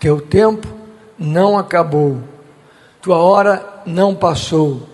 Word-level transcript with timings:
Teu 0.00 0.18
tempo 0.18 0.66
não 1.18 1.58
acabou, 1.58 2.22
tua 3.02 3.18
hora 3.18 3.82
não 3.84 4.14
passou. 4.14 4.88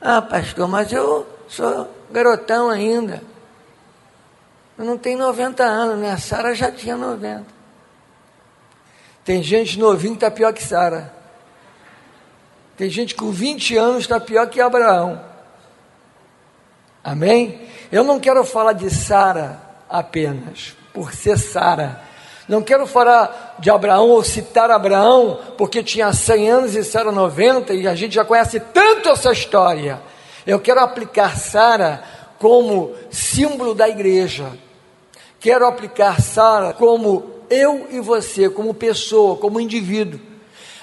Ah, 0.00 0.22
pastor, 0.22 0.66
mas 0.66 0.90
eu 0.90 1.26
sou 1.46 1.88
garotão 2.10 2.70
ainda. 2.70 3.22
Eu 4.78 4.86
não 4.86 4.96
tenho 4.96 5.18
90 5.18 5.62
anos, 5.62 5.98
né? 5.98 6.10
A 6.10 6.18
Sara 6.18 6.54
já 6.54 6.72
tinha 6.72 6.96
90. 6.96 7.44
Tem 9.24 9.42
gente 9.42 9.78
novinha 9.78 10.12
que 10.12 10.24
está 10.24 10.30
pior 10.30 10.52
que 10.54 10.62
Sara. 10.62 11.12
Tem 12.78 12.88
gente 12.88 13.14
com 13.14 13.30
20 13.30 13.76
anos 13.76 14.02
está 14.02 14.18
pior 14.18 14.48
que 14.48 14.60
Abraão. 14.60 15.20
Amém? 17.04 17.68
Eu 17.92 18.04
não 18.04 18.18
quero 18.18 18.42
falar 18.42 18.72
de 18.72 18.88
Sara 18.88 19.60
apenas, 19.88 20.74
por 20.94 21.12
ser 21.12 21.38
Sara. 21.38 22.00
Não 22.48 22.62
quero 22.62 22.86
falar 22.86 23.45
de 23.58 23.70
Abraão 23.70 24.10
ou 24.10 24.22
citar 24.22 24.70
Abraão, 24.70 25.38
porque 25.56 25.82
tinha 25.82 26.12
100 26.12 26.50
anos 26.50 26.74
e 26.74 26.84
Sara 26.84 27.10
90, 27.10 27.74
e 27.74 27.86
a 27.86 27.94
gente 27.94 28.14
já 28.14 28.24
conhece 28.24 28.60
tanto 28.60 29.08
essa 29.08 29.32
história. 29.32 30.00
Eu 30.46 30.60
quero 30.60 30.80
aplicar 30.80 31.36
Sara 31.36 32.02
como 32.38 32.92
símbolo 33.10 33.74
da 33.74 33.88
igreja. 33.88 34.52
Quero 35.40 35.66
aplicar 35.66 36.20
Sara 36.20 36.72
como 36.72 37.24
eu 37.50 37.86
e 37.90 38.00
você, 38.00 38.48
como 38.48 38.74
pessoa, 38.74 39.36
como 39.36 39.60
indivíduo. 39.60 40.20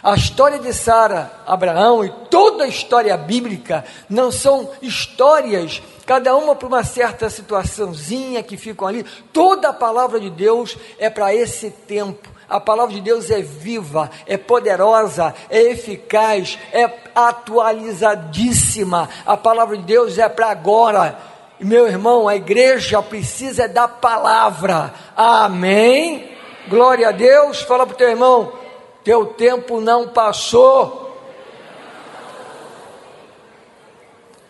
A 0.02 0.16
história 0.16 0.60
de 0.60 0.74
Sara, 0.74 1.32
Abraão 1.46 2.04
e 2.04 2.10
toda 2.30 2.66
a 2.66 2.68
história 2.68 3.16
bíblica 3.16 3.86
não 4.10 4.34
são 4.34 4.70
histórias, 4.82 5.82
cada 6.06 6.36
uma 6.36 6.56
para 6.56 6.68
uma 6.68 6.84
certa 6.84 7.30
situaçãozinha 7.30 8.44
que 8.44 8.58
ficam 8.58 8.86
ali. 8.86 9.06
Toda 9.32 9.70
a 9.70 9.74
palavra 9.74 10.20
de 10.20 10.30
Deus 10.30 10.78
é 11.00 11.10
para 11.10 11.34
esse 11.34 11.70
tempo. 11.70 12.30
A 12.54 12.60
palavra 12.60 12.94
de 12.94 13.02
Deus 13.02 13.32
é 13.32 13.42
viva, 13.42 14.12
é 14.28 14.38
poderosa, 14.38 15.34
é 15.50 15.60
eficaz, 15.72 16.60
é 16.72 16.88
atualizadíssima. 17.16 19.10
A 19.26 19.36
palavra 19.36 19.76
de 19.76 19.82
Deus 19.82 20.20
é 20.20 20.30
para 20.30 20.52
agora. 20.52 21.18
Meu 21.60 21.88
irmão, 21.88 22.28
a 22.28 22.36
igreja 22.36 23.02
precisa 23.02 23.68
da 23.68 23.88
palavra. 23.88 24.94
Amém? 25.18 26.30
Glória 26.68 27.10
a 27.10 27.12
Deus. 27.12 27.64
Fala 27.64 27.88
para 27.88 27.96
o 27.96 27.98
teu 27.98 28.10
irmão: 28.10 28.54
teu 29.04 29.26
tempo 29.26 29.82
não 29.82 30.10
passou. 30.10 31.18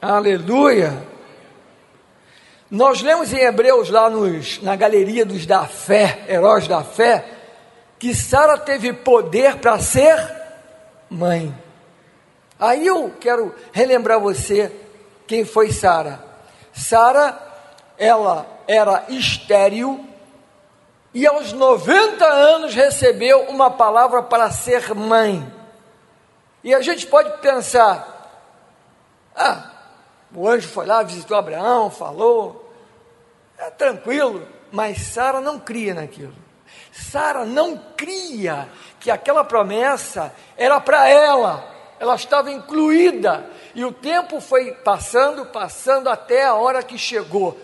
Aleluia. 0.01 1.07
Nós 2.69 3.01
lemos 3.01 3.31
em 3.31 3.39
Hebreus, 3.39 3.89
lá 3.89 4.09
nos, 4.09 4.61
na 4.61 4.75
galeria 4.75 5.25
dos 5.25 5.45
da 5.45 5.63
fé, 5.65 6.25
heróis 6.27 6.67
da 6.67 6.83
fé, 6.83 7.32
que 8.03 8.13
Sara 8.13 8.57
teve 8.57 8.91
poder 8.91 9.59
para 9.59 9.79
ser 9.79 10.19
mãe. 11.09 11.57
Aí 12.59 12.85
eu 12.85 13.15
quero 13.17 13.55
relembrar 13.71 14.19
você 14.19 14.69
quem 15.25 15.45
foi 15.45 15.71
Sara. 15.71 16.21
Sara, 16.73 17.39
ela 17.97 18.45
era 18.67 19.05
estéril 19.07 20.05
e 21.13 21.25
aos 21.25 21.53
90 21.53 22.25
anos 22.25 22.75
recebeu 22.75 23.43
uma 23.43 23.71
palavra 23.71 24.21
para 24.21 24.51
ser 24.51 24.93
mãe. 24.93 25.49
E 26.61 26.75
a 26.75 26.81
gente 26.81 27.07
pode 27.07 27.37
pensar: 27.37 28.29
ah, 29.33 29.71
o 30.35 30.45
anjo 30.45 30.67
foi 30.67 30.85
lá, 30.85 31.03
visitou 31.03 31.37
Abraão, 31.37 31.89
falou, 31.89 32.69
é 33.57 33.69
tranquilo, 33.69 34.45
mas 34.73 34.97
Sara 35.03 35.39
não 35.39 35.57
cria 35.57 35.93
naquilo. 35.93 36.42
Sara 36.93 37.43
não 37.43 37.75
cria 37.97 38.69
que 38.99 39.09
aquela 39.09 39.43
promessa 39.43 40.31
era 40.55 40.79
para 40.79 41.09
ela, 41.09 41.67
ela 41.99 42.13
estava 42.13 42.51
incluída, 42.51 43.49
e 43.73 43.83
o 43.83 43.91
tempo 43.91 44.39
foi 44.39 44.71
passando, 44.71 45.47
passando 45.47 46.07
até 46.07 46.45
a 46.45 46.53
hora 46.53 46.83
que 46.83 46.97
chegou. 46.97 47.57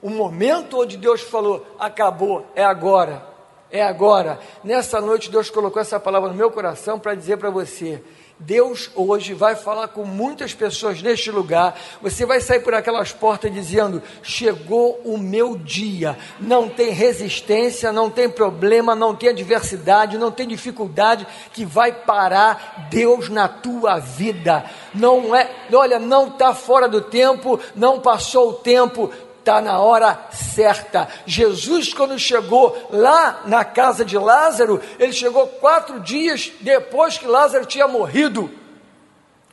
O 0.00 0.08
momento 0.08 0.80
onde 0.80 0.96
Deus 0.96 1.20
falou: 1.20 1.66
acabou, 1.80 2.46
é 2.54 2.64
agora, 2.64 3.26
é 3.72 3.82
agora. 3.82 4.38
Nessa 4.62 5.00
noite, 5.00 5.32
Deus 5.32 5.50
colocou 5.50 5.82
essa 5.82 5.98
palavra 5.98 6.28
no 6.28 6.36
meu 6.36 6.52
coração 6.52 6.96
para 6.96 7.16
dizer 7.16 7.38
para 7.38 7.50
você: 7.50 8.00
Deus 8.38 8.90
hoje 8.94 9.32
vai 9.32 9.56
falar 9.56 9.88
com 9.88 10.04
muitas 10.04 10.52
pessoas 10.52 11.00
neste 11.00 11.30
lugar. 11.30 11.78
Você 12.02 12.26
vai 12.26 12.38
sair 12.38 12.60
por 12.60 12.74
aquelas 12.74 13.10
portas 13.10 13.50
dizendo: 13.52 14.02
Chegou 14.22 15.00
o 15.04 15.16
meu 15.16 15.56
dia. 15.56 16.18
Não 16.38 16.68
tem 16.68 16.90
resistência, 16.90 17.90
não 17.90 18.10
tem 18.10 18.28
problema, 18.28 18.94
não 18.94 19.16
tem 19.16 19.30
adversidade, 19.30 20.18
não 20.18 20.30
tem 20.30 20.46
dificuldade 20.46 21.26
que 21.54 21.64
vai 21.64 21.90
parar 21.90 22.88
Deus 22.90 23.30
na 23.30 23.48
tua 23.48 23.98
vida. 23.98 24.66
Não 24.94 25.34
é, 25.34 25.50
olha, 25.72 25.98
não 25.98 26.28
está 26.28 26.52
fora 26.52 26.86
do 26.86 27.00
tempo, 27.00 27.58
não 27.74 28.00
passou 28.00 28.50
o 28.50 28.54
tempo 28.54 29.10
está 29.46 29.60
na 29.60 29.78
hora 29.78 30.18
certa. 30.32 31.06
Jesus, 31.24 31.94
quando 31.94 32.18
chegou 32.18 32.88
lá 32.90 33.42
na 33.44 33.64
casa 33.64 34.04
de 34.04 34.18
Lázaro, 34.18 34.82
ele 34.98 35.12
chegou 35.12 35.46
quatro 35.46 36.00
dias 36.00 36.50
depois 36.60 37.16
que 37.16 37.28
Lázaro 37.28 37.64
tinha 37.64 37.86
morrido. 37.86 38.50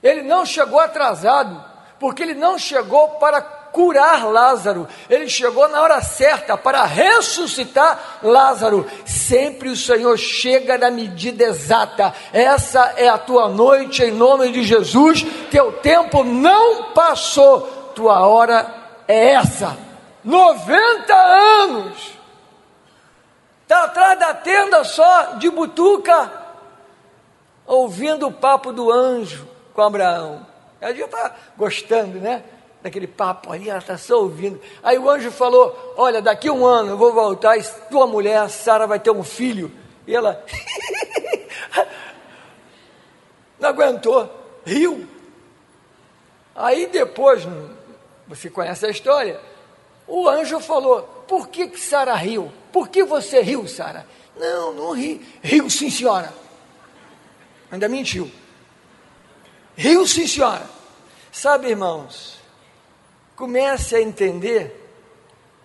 Ele 0.02 0.24
não 0.24 0.48
chegou 0.48 0.80
atrasado, 0.80 1.64
porque 2.00 2.24
ele 2.24 2.34
não 2.34 2.58
chegou 2.58 3.08
para 3.20 3.40
curar 3.40 4.26
Lázaro, 4.26 4.88
ele 5.10 5.28
chegou 5.30 5.68
na 5.68 5.82
hora 5.82 6.02
certa 6.02 6.58
para 6.58 6.86
ressuscitar 6.86 8.20
Lázaro. 8.24 8.88
Sempre 9.06 9.70
o 9.70 9.78
Senhor 9.78 10.18
chega 10.18 10.76
na 10.76 10.90
medida 10.90 11.44
exata. 11.44 12.14
Essa 12.32 12.96
é 12.98 13.10
a 13.10 13.18
tua 13.20 13.48
noite, 13.48 14.04
em 14.04 14.12
nome 14.12 14.52
de 14.52 14.64
Jesus. 14.64 15.24
Teu 15.52 15.72
tempo 15.72 16.24
não 16.24 16.92
passou, 16.94 17.62
tua 17.96 18.28
hora 18.28 18.74
é 19.08 19.34
essa. 19.34 19.83
90 20.24 21.14
anos. 21.14 22.14
Está 23.64 23.86
atrás 23.86 24.20
da 24.20 24.34
tenda 24.34 24.84
só 24.84 25.34
de 25.34 25.50
butuca, 25.50 26.32
ouvindo 27.66 28.28
o 28.28 28.32
papo 28.32 28.72
do 28.72 28.92
anjo 28.92 29.48
com 29.74 29.82
Abraão. 29.82 30.46
Ela 30.80 30.94
já 30.94 31.06
está 31.06 31.36
gostando, 31.58 32.20
né? 32.20 32.44
Daquele 32.82 33.08
papo 33.08 33.52
ali, 33.52 33.70
ela 33.70 33.80
está 33.80 33.98
só 33.98 34.20
ouvindo. 34.20 34.60
Aí 34.84 34.98
o 34.98 35.10
anjo 35.10 35.32
falou: 35.32 35.96
Olha, 35.98 36.22
daqui 36.22 36.50
um 36.50 36.66
ano 36.66 36.90
eu 36.92 36.98
vou 36.98 37.14
voltar 37.14 37.58
e 37.58 37.64
tua 37.90 38.06
mulher, 38.06 38.50
Sara, 38.50 38.86
vai 38.86 39.00
ter 39.00 39.12
um 39.12 39.24
filho. 39.24 39.72
E 40.06 40.14
ela 40.14 40.44
não 43.58 43.70
aguentou, 43.70 44.30
riu. 44.66 45.08
Aí 46.54 46.88
depois, 46.88 47.48
você 48.28 48.50
conhece 48.50 48.86
a 48.86 48.90
história, 48.90 49.40
o 50.08 50.28
anjo 50.28 50.60
falou: 50.60 51.02
Por 51.28 51.48
que, 51.48 51.68
que 51.68 51.80
Sara 51.80 52.16
riu? 52.16 52.52
Por 52.72 52.88
que 52.90 53.04
você 53.04 53.42
riu, 53.42 53.68
Sara? 53.68 54.08
Não, 54.38 54.74
não 54.74 54.92
ri. 54.92 55.22
Riu 55.42 55.70
sim, 55.70 55.90
senhora. 55.90 56.34
Ainda 57.72 57.88
mentiu. 57.88 58.30
Riu 59.76 60.06
sim, 60.08 60.28
senhora. 60.28 60.68
Sabe, 61.32 61.70
irmãos, 61.70 62.40
comece 63.36 63.96
a 63.96 64.02
entender 64.02 64.80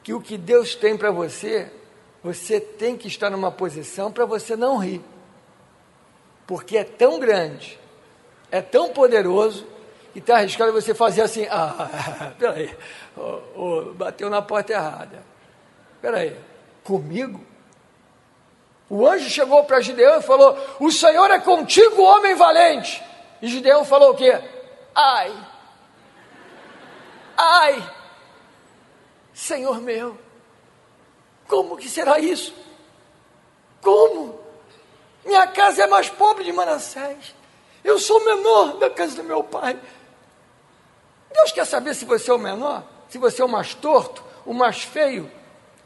que 0.02 0.14
o 0.14 0.20
que 0.20 0.38
Deus 0.38 0.74
tem 0.74 0.96
para 0.96 1.10
você, 1.10 1.70
você 2.22 2.58
tem 2.58 2.96
que 2.96 3.08
estar 3.08 3.28
numa 3.30 3.50
posição 3.50 4.10
para 4.10 4.24
você 4.24 4.56
não 4.56 4.78
rir. 4.78 5.02
Porque 6.46 6.78
é 6.78 6.84
tão 6.84 7.18
grande, 7.18 7.78
é 8.50 8.62
tão 8.62 8.88
poderoso, 8.88 9.66
que 10.18 10.22
está 10.22 10.38
arriscado 10.38 10.72
você 10.72 10.94
fazer 10.94 11.22
assim, 11.22 11.46
ah, 11.48 12.32
peraí, 12.38 12.76
oh, 13.16 13.40
oh, 13.54 13.82
bateu 13.94 14.28
na 14.28 14.42
porta 14.42 14.72
errada. 14.72 15.22
Peraí, 16.02 16.36
comigo? 16.82 17.40
O 18.90 19.06
anjo 19.06 19.28
chegou 19.28 19.64
para 19.64 19.80
Gideão 19.80 20.18
e 20.18 20.22
falou: 20.22 20.58
O 20.80 20.90
Senhor 20.90 21.30
é 21.30 21.38
contigo, 21.38 22.02
homem 22.02 22.34
valente. 22.34 23.02
E 23.40 23.46
Gideão 23.46 23.84
falou 23.84 24.10
o 24.10 24.14
quê? 24.14 24.40
Ai, 24.94 25.32
ai, 27.36 27.90
Senhor 29.32 29.80
meu, 29.80 30.18
como 31.46 31.76
que 31.76 31.88
será 31.88 32.18
isso? 32.18 32.52
Como? 33.80 34.40
Minha 35.24 35.46
casa 35.46 35.84
é 35.84 35.86
mais 35.86 36.08
pobre 36.08 36.42
de 36.42 36.52
Manassés. 36.52 37.34
Eu 37.84 37.98
sou 37.98 38.24
menor 38.24 38.78
da 38.78 38.90
casa 38.90 39.16
do 39.16 39.22
meu 39.22 39.44
pai. 39.44 39.78
Deus 41.32 41.52
quer 41.52 41.66
saber 41.66 41.94
se 41.94 42.04
você 42.04 42.30
é 42.30 42.34
o 42.34 42.38
menor, 42.38 42.82
se 43.08 43.18
você 43.18 43.42
é 43.42 43.44
o 43.44 43.48
mais 43.48 43.74
torto, 43.74 44.24
o 44.44 44.54
mais 44.54 44.82
feio, 44.82 45.30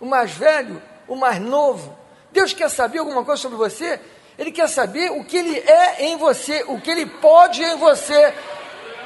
o 0.00 0.06
mais 0.06 0.30
velho, 0.32 0.82
o 1.08 1.16
mais 1.16 1.40
novo. 1.40 1.96
Deus 2.30 2.52
quer 2.52 2.70
saber 2.70 2.98
alguma 2.98 3.24
coisa 3.24 3.42
sobre 3.42 3.58
você? 3.58 4.00
Ele 4.38 4.50
quer 4.50 4.68
saber 4.68 5.10
o 5.12 5.24
que 5.24 5.36
ele 5.36 5.58
é 5.58 6.04
em 6.04 6.16
você, 6.16 6.64
o 6.66 6.80
que 6.80 6.90
ele 6.90 7.06
pode 7.06 7.62
em 7.62 7.76
você. 7.76 8.34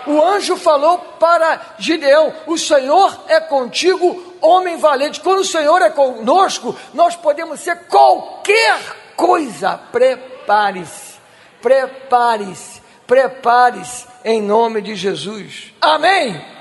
O 0.06 0.22
anjo 0.22 0.56
falou 0.56 0.98
para 0.98 1.74
Gideão: 1.78 2.32
O 2.46 2.56
Senhor 2.56 3.24
é 3.26 3.40
contigo, 3.40 4.36
homem 4.40 4.76
valente. 4.76 5.20
Quando 5.20 5.40
o 5.40 5.44
Senhor 5.44 5.82
é 5.82 5.90
conosco, 5.90 6.76
nós 6.94 7.16
podemos 7.16 7.60
ser 7.60 7.76
qualquer 7.86 8.80
coisa. 9.16 9.76
Prepare-se, 9.90 11.18
prepare-se, 11.60 12.80
prepare-se 13.06 14.06
em 14.24 14.42
nome 14.42 14.82
de 14.82 14.94
Jesus. 14.94 15.72
Amém? 15.80 16.30
Amém. 16.30 16.56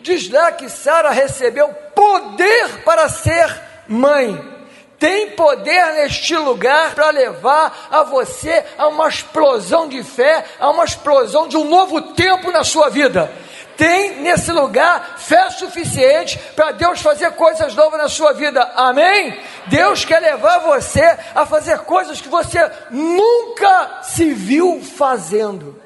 Diz 0.00 0.30
lá 0.30 0.52
que 0.52 0.68
Sara 0.68 1.10
recebeu 1.10 1.68
poder 1.94 2.82
para 2.84 3.08
ser 3.08 3.60
mãe 3.86 4.60
tem 5.00 5.30
poder 5.30 5.94
neste 5.94 6.36
lugar 6.36 6.94
para 6.94 7.08
levar 7.08 7.88
a 7.90 8.02
você 8.02 8.62
a 8.76 8.86
uma 8.86 9.08
explosão 9.08 9.88
de 9.88 10.04
fé, 10.04 10.44
a 10.60 10.68
uma 10.68 10.84
explosão 10.84 11.48
de 11.48 11.56
um 11.56 11.64
novo 11.64 12.02
tempo 12.12 12.52
na 12.52 12.62
sua 12.62 12.90
vida. 12.90 13.32
Tem 13.80 14.20
nesse 14.20 14.52
lugar 14.52 15.16
fé 15.16 15.48
suficiente 15.48 16.38
para 16.54 16.70
Deus 16.72 17.00
fazer 17.00 17.30
coisas 17.30 17.74
novas 17.74 17.98
na 17.98 18.10
sua 18.10 18.34
vida, 18.34 18.62
amém? 18.76 19.40
Deus 19.68 20.04
quer 20.04 20.20
levar 20.20 20.58
você 20.58 21.00
a 21.34 21.46
fazer 21.46 21.78
coisas 21.78 22.20
que 22.20 22.28
você 22.28 22.58
nunca 22.90 24.02
se 24.02 24.34
viu 24.34 24.82
fazendo. 24.82 25.80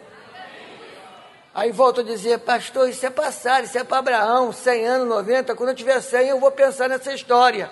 Aí 1.54 1.70
volto 1.70 2.00
a 2.00 2.02
dizer, 2.02 2.40
pastor, 2.40 2.88
isso 2.88 3.06
é 3.06 3.10
passar, 3.10 3.62
isso 3.62 3.78
é 3.78 3.84
para 3.84 3.98
Abraão, 3.98 4.50
100 4.50 4.86
anos, 4.86 5.08
90, 5.08 5.54
quando 5.54 5.68
eu 5.68 5.76
tiver 5.76 6.00
100 6.00 6.30
eu 6.30 6.40
vou 6.40 6.50
pensar 6.50 6.88
nessa 6.88 7.12
história. 7.12 7.70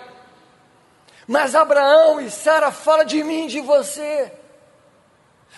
Mas 1.27 1.53
Abraão 1.53 2.21
e 2.21 2.31
Sara 2.31 2.71
fala 2.71 3.03
de 3.03 3.21
mim, 3.25 3.47
de 3.47 3.59
você. 3.59 4.31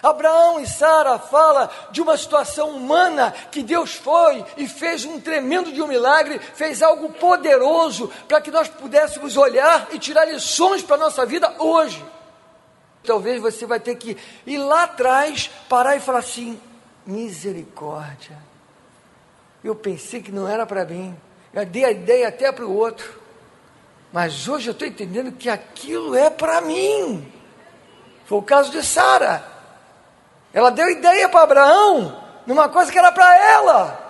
Abraão 0.06 0.60
e 0.60 0.68
Sara 0.68 1.18
fala 1.18 1.68
de 1.90 2.00
uma 2.00 2.16
situação 2.16 2.70
humana 2.70 3.34
que 3.52 3.64
Deus 3.64 3.96
foi 3.96 4.46
e 4.56 4.68
fez 4.68 5.04
um 5.04 5.20
tremendo 5.20 5.72
de 5.72 5.82
um 5.82 5.88
milagre, 5.88 6.38
fez 6.38 6.84
algo 6.84 7.12
poderoso 7.14 8.12
para 8.28 8.40
que 8.40 8.52
nós 8.52 8.68
pudéssemos 8.68 9.36
olhar 9.36 9.88
e 9.92 9.98
tirar 9.98 10.26
lições 10.26 10.84
para 10.84 10.96
a 10.96 11.00
nossa 11.00 11.26
vida 11.26 11.56
hoje. 11.58 12.06
Talvez 13.04 13.42
você 13.42 13.66
vai 13.66 13.80
ter 13.80 13.96
que 13.96 14.16
ir 14.46 14.58
lá 14.60 14.84
atrás, 14.84 15.50
parar 15.68 15.96
e 15.96 16.00
falar 16.00 16.20
assim: 16.20 16.62
misericórdia. 17.04 18.38
Eu 19.64 19.74
pensei 19.76 20.22
que 20.22 20.32
não 20.32 20.48
era 20.48 20.68
para 20.68 20.86
mim. 20.86 21.18
Eu 21.52 21.66
dei 21.66 21.84
a 21.84 21.92
ideia 21.92 22.28
até 22.28 22.52
para 22.52 22.66
o 22.66 22.76
outro. 22.76 23.20
Mas 24.14 24.48
hoje 24.48 24.70
eu 24.70 24.74
estou 24.74 24.88
entendendo 24.88 25.32
que 25.32 25.50
aquilo 25.50 26.14
é 26.16 26.30
para 26.30 26.62
mim. 26.62 27.32
Foi 28.26 28.38
o 28.38 28.44
caso 28.44 28.70
de 28.70 28.84
Sara. 28.84 29.55
Ela 30.56 30.72
deu 30.72 30.90
ideia 30.90 31.28
para 31.28 31.42
Abraão, 31.42 32.18
numa 32.48 32.70
coisa 32.70 32.90
que 32.90 32.98
era 32.98 33.12
para 33.12 33.38
ela. 33.52 34.06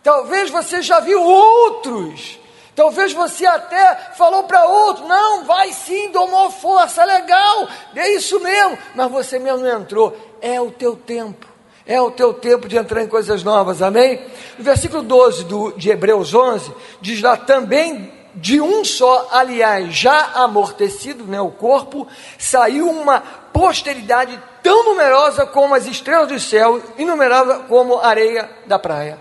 Talvez 0.00 0.48
você 0.48 0.80
já 0.80 1.00
viu 1.00 1.20
outros. 1.20 2.38
Talvez 2.76 3.12
você 3.12 3.44
até 3.44 4.12
falou 4.16 4.44
para 4.44 4.64
outro, 4.64 5.08
não, 5.08 5.44
vai 5.44 5.72
sim, 5.72 6.12
domou 6.12 6.48
força, 6.52 7.04
legal, 7.04 7.66
é 7.96 8.10
isso 8.10 8.38
mesmo, 8.38 8.78
mas 8.94 9.10
você 9.10 9.40
mesmo 9.40 9.66
não 9.66 9.80
entrou. 9.80 10.16
É 10.40 10.60
o 10.60 10.70
teu 10.70 10.94
tempo, 10.94 11.44
é 11.84 12.00
o 12.00 12.12
teu 12.12 12.32
tempo 12.32 12.68
de 12.68 12.76
entrar 12.76 13.02
em 13.02 13.08
coisas 13.08 13.42
novas, 13.42 13.82
amém? 13.82 14.24
No 14.56 14.62
versículo 14.62 15.02
12 15.02 15.44
do, 15.46 15.72
de 15.72 15.90
Hebreus 15.90 16.32
11, 16.32 16.72
diz 17.00 17.20
lá 17.20 17.36
também 17.36 18.17
de 18.40 18.60
um 18.60 18.84
só, 18.84 19.28
aliás, 19.32 19.94
já 19.94 20.32
amortecido, 20.34 21.24
né, 21.24 21.40
o 21.40 21.50
corpo, 21.50 22.06
saiu 22.38 22.88
uma 22.88 23.20
posteridade 23.52 24.40
tão 24.62 24.84
numerosa 24.84 25.44
como 25.46 25.74
as 25.74 25.86
estrelas 25.86 26.28
do 26.28 26.38
céu, 26.38 26.80
inumerável 26.96 27.64
como 27.64 27.98
a 27.98 28.06
areia 28.06 28.48
da 28.66 28.78
praia. 28.78 29.18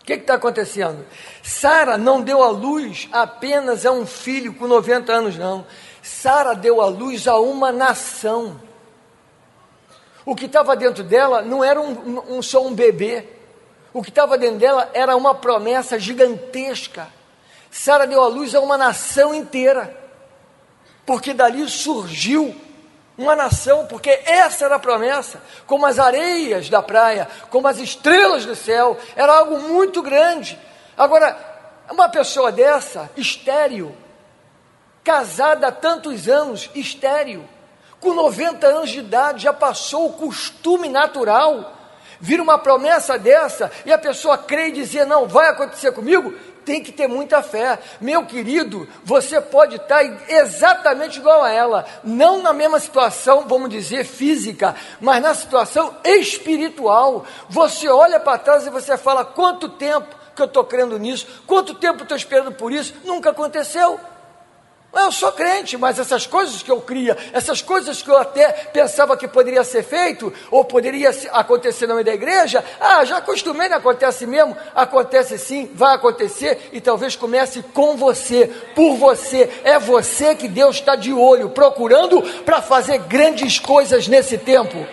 O 0.00 0.04
que 0.04 0.14
está 0.14 0.34
acontecendo? 0.34 1.06
Sara 1.42 1.96
não 1.96 2.20
deu 2.20 2.42
à 2.42 2.50
luz 2.50 3.08
apenas 3.12 3.86
a 3.86 3.92
um 3.92 4.04
filho 4.04 4.52
com 4.54 4.66
90 4.66 5.12
anos, 5.12 5.38
não. 5.38 5.64
Sara 6.02 6.54
deu 6.54 6.80
à 6.80 6.86
luz 6.86 7.26
a 7.28 7.38
uma 7.38 7.70
nação. 7.70 8.60
O 10.26 10.34
que 10.34 10.46
estava 10.46 10.76
dentro 10.76 11.04
dela 11.04 11.40
não 11.40 11.62
era 11.62 11.80
um, 11.80 12.36
um, 12.36 12.42
só 12.42 12.66
um 12.66 12.74
bebê. 12.74 13.28
O 13.92 14.02
que 14.02 14.08
estava 14.08 14.36
dentro 14.36 14.58
dela 14.58 14.90
era 14.92 15.16
uma 15.16 15.34
promessa 15.34 15.98
gigantesca 15.98 17.08
Sara 17.72 18.06
deu 18.06 18.22
à 18.22 18.28
luz 18.28 18.54
a 18.54 18.60
uma 18.60 18.76
nação 18.76 19.34
inteira, 19.34 19.96
porque 21.06 21.32
dali 21.32 21.66
surgiu 21.70 22.54
uma 23.16 23.34
nação, 23.34 23.86
porque 23.86 24.10
essa 24.26 24.66
era 24.66 24.76
a 24.76 24.78
promessa, 24.78 25.40
como 25.66 25.86
as 25.86 25.98
areias 25.98 26.68
da 26.68 26.82
praia, 26.82 27.26
como 27.48 27.66
as 27.66 27.78
estrelas 27.78 28.44
do 28.44 28.54
céu, 28.54 28.98
era 29.16 29.38
algo 29.38 29.58
muito 29.58 30.02
grande. 30.02 30.58
Agora, 30.98 31.34
uma 31.90 32.10
pessoa 32.10 32.52
dessa, 32.52 33.10
estéril, 33.16 33.96
casada 35.02 35.68
há 35.68 35.72
tantos 35.72 36.28
anos, 36.28 36.68
estéril, 36.74 37.42
com 37.98 38.12
90 38.12 38.66
anos 38.66 38.90
de 38.90 38.98
idade, 38.98 39.44
já 39.44 39.52
passou 39.52 40.08
o 40.08 40.12
costume 40.12 40.90
natural, 40.90 41.72
vira 42.20 42.42
uma 42.42 42.58
promessa 42.58 43.18
dessa 43.18 43.70
e 43.86 43.92
a 43.92 43.98
pessoa 43.98 44.36
crê 44.36 44.68
e 44.68 44.72
dizia: 44.72 45.06
Não, 45.06 45.26
vai 45.26 45.48
acontecer 45.48 45.92
comigo, 45.92 46.34
tem 46.64 46.82
que 46.82 46.92
ter 46.92 47.06
muita 47.06 47.42
fé. 47.42 47.78
Meu 48.00 48.26
querido, 48.26 48.88
você 49.04 49.40
pode 49.40 49.76
estar 49.76 50.02
exatamente 50.28 51.18
igual 51.18 51.42
a 51.42 51.50
ela, 51.50 51.86
não 52.02 52.42
na 52.42 52.52
mesma 52.52 52.80
situação, 52.80 53.46
vamos 53.46 53.70
dizer, 53.70 54.04
física, 54.04 54.74
mas 55.00 55.22
na 55.22 55.34
situação 55.34 55.96
espiritual. 56.04 57.24
Você 57.48 57.88
olha 57.88 58.20
para 58.20 58.38
trás 58.38 58.66
e 58.66 58.70
você 58.70 58.96
fala: 58.96 59.24
quanto 59.24 59.68
tempo 59.68 60.14
que 60.34 60.42
eu 60.42 60.46
estou 60.46 60.64
crendo 60.64 60.98
nisso? 60.98 61.26
Quanto 61.46 61.74
tempo 61.74 62.02
estou 62.02 62.16
esperando 62.16 62.52
por 62.52 62.72
isso? 62.72 62.94
Nunca 63.04 63.30
aconteceu. 63.30 63.98
Eu 64.94 65.10
sou 65.10 65.32
crente, 65.32 65.78
mas 65.78 65.98
essas 65.98 66.26
coisas 66.26 66.62
que 66.62 66.70
eu 66.70 66.78
cria, 66.82 67.16
essas 67.32 67.62
coisas 67.62 68.02
que 68.02 68.10
eu 68.10 68.18
até 68.18 68.52
pensava 68.52 69.16
que 69.16 69.26
poderia 69.26 69.64
ser 69.64 69.82
feito, 69.82 70.30
ou 70.50 70.66
poderia 70.66 71.10
acontecer 71.32 71.86
no 71.86 71.94
meio 71.94 72.04
da 72.04 72.12
igreja, 72.12 72.62
ah, 72.78 73.02
já 73.02 73.16
acostumei, 73.16 73.70
não 73.70 73.78
acontece 73.78 74.26
mesmo, 74.26 74.54
acontece 74.74 75.38
sim, 75.38 75.70
vai 75.74 75.94
acontecer, 75.94 76.68
e 76.72 76.80
talvez 76.80 77.16
comece 77.16 77.62
com 77.72 77.96
você, 77.96 78.50
por 78.74 78.96
você, 78.96 79.50
é 79.64 79.78
você 79.78 80.34
que 80.34 80.46
Deus 80.46 80.76
está 80.76 80.94
de 80.94 81.10
olho, 81.12 81.48
procurando 81.48 82.20
para 82.44 82.60
fazer 82.60 82.98
grandes 82.98 83.58
coisas 83.58 84.06
nesse 84.06 84.36
tempo. 84.36 84.86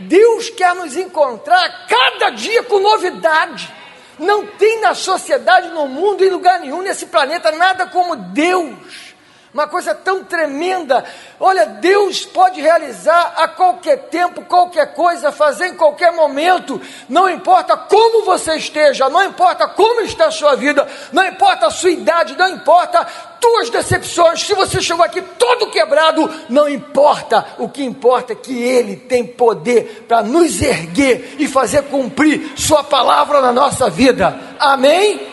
Deus 0.00 0.50
quer 0.50 0.74
nos 0.74 0.96
encontrar 0.98 1.86
cada 1.86 2.30
dia 2.30 2.62
com 2.64 2.78
novidade. 2.78 3.72
Não 4.18 4.46
tem 4.46 4.80
na 4.82 4.94
sociedade, 4.94 5.68
no 5.68 5.86
mundo, 5.86 6.22
em 6.22 6.28
lugar 6.28 6.60
nenhum, 6.60 6.82
nesse 6.82 7.06
planeta, 7.06 7.50
nada 7.52 7.86
como 7.86 8.16
Deus 8.16 9.09
uma 9.52 9.66
coisa 9.66 9.94
tão 9.94 10.22
tremenda. 10.22 11.04
Olha, 11.38 11.66
Deus 11.66 12.24
pode 12.24 12.60
realizar 12.60 13.34
a 13.36 13.48
qualquer 13.48 14.08
tempo, 14.08 14.42
qualquer 14.42 14.94
coisa, 14.94 15.32
fazer 15.32 15.68
em 15.68 15.74
qualquer 15.74 16.12
momento. 16.12 16.80
Não 17.08 17.28
importa 17.28 17.76
como 17.76 18.24
você 18.24 18.54
esteja, 18.54 19.08
não 19.08 19.24
importa 19.24 19.66
como 19.66 20.02
está 20.02 20.26
a 20.26 20.30
sua 20.30 20.54
vida, 20.54 20.86
não 21.12 21.24
importa 21.24 21.66
a 21.66 21.70
sua 21.70 21.90
idade, 21.90 22.36
não 22.38 22.48
importa 22.48 23.04
tuas 23.40 23.70
decepções. 23.70 24.40
Se 24.40 24.54
você 24.54 24.80
chegou 24.80 25.04
aqui 25.04 25.20
todo 25.20 25.70
quebrado, 25.70 26.30
não 26.48 26.68
importa. 26.68 27.44
O 27.58 27.68
que 27.68 27.82
importa 27.82 28.34
é 28.34 28.36
que 28.36 28.62
Ele 28.62 28.94
tem 28.94 29.26
poder 29.26 30.04
para 30.06 30.22
nos 30.22 30.62
erguer 30.62 31.34
e 31.40 31.48
fazer 31.48 31.82
cumprir 31.84 32.52
Sua 32.56 32.84
palavra 32.84 33.40
na 33.40 33.50
nossa 33.50 33.90
vida. 33.90 34.38
Amém? 34.60 35.28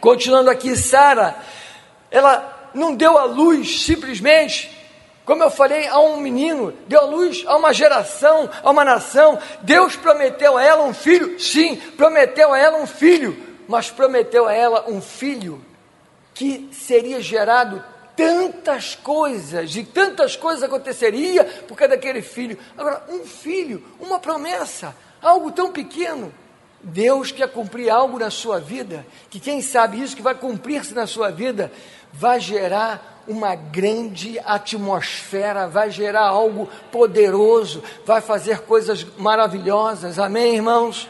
Continuando 0.00 0.48
aqui, 0.48 0.76
Sara, 0.76 1.34
ela 2.10 2.59
não 2.74 2.94
deu 2.94 3.18
a 3.18 3.24
luz 3.24 3.84
simplesmente, 3.84 4.70
como 5.24 5.42
eu 5.42 5.50
falei, 5.50 5.86
a 5.86 6.00
um 6.00 6.20
menino, 6.20 6.72
deu 6.88 7.00
a 7.00 7.04
luz 7.04 7.44
a 7.46 7.56
uma 7.56 7.72
geração, 7.72 8.50
a 8.62 8.70
uma 8.70 8.84
nação. 8.84 9.38
Deus 9.62 9.94
prometeu 9.94 10.56
a 10.56 10.62
ela 10.62 10.84
um 10.84 10.94
filho, 10.94 11.38
sim, 11.38 11.76
prometeu 11.96 12.52
a 12.52 12.58
ela 12.58 12.78
um 12.78 12.86
filho, 12.86 13.36
mas 13.68 13.90
prometeu 13.90 14.48
a 14.48 14.52
ela 14.52 14.84
um 14.88 15.00
filho 15.00 15.64
que 16.34 16.68
seria 16.72 17.20
gerado 17.20 17.84
tantas 18.16 18.94
coisas, 18.94 19.76
e 19.76 19.84
tantas 19.84 20.36
coisas 20.36 20.62
aconteceria 20.62 21.44
por 21.66 21.76
causa 21.76 21.94
daquele 21.94 22.22
filho. 22.22 22.58
Agora, 22.76 23.04
um 23.08 23.24
filho, 23.24 23.82
uma 23.98 24.18
promessa, 24.18 24.94
algo 25.22 25.52
tão 25.52 25.70
pequeno. 25.70 26.32
Deus 26.82 27.30
quer 27.30 27.48
cumprir 27.48 27.90
algo 27.90 28.18
na 28.18 28.30
sua 28.30 28.58
vida, 28.58 29.06
que 29.28 29.38
quem 29.38 29.60
sabe 29.60 30.02
isso 30.02 30.16
que 30.16 30.22
vai 30.22 30.34
cumprir-se 30.34 30.94
na 30.94 31.06
sua 31.06 31.30
vida, 31.30 31.70
vai 32.12 32.40
gerar 32.40 33.22
uma 33.26 33.54
grande 33.54 34.38
atmosfera, 34.44 35.68
vai 35.68 35.90
gerar 35.90 36.26
algo 36.26 36.68
poderoso, 36.90 37.82
vai 38.04 38.20
fazer 38.20 38.60
coisas 38.60 39.06
maravilhosas. 39.16 40.18
Amém, 40.18 40.56
irmãos? 40.56 41.08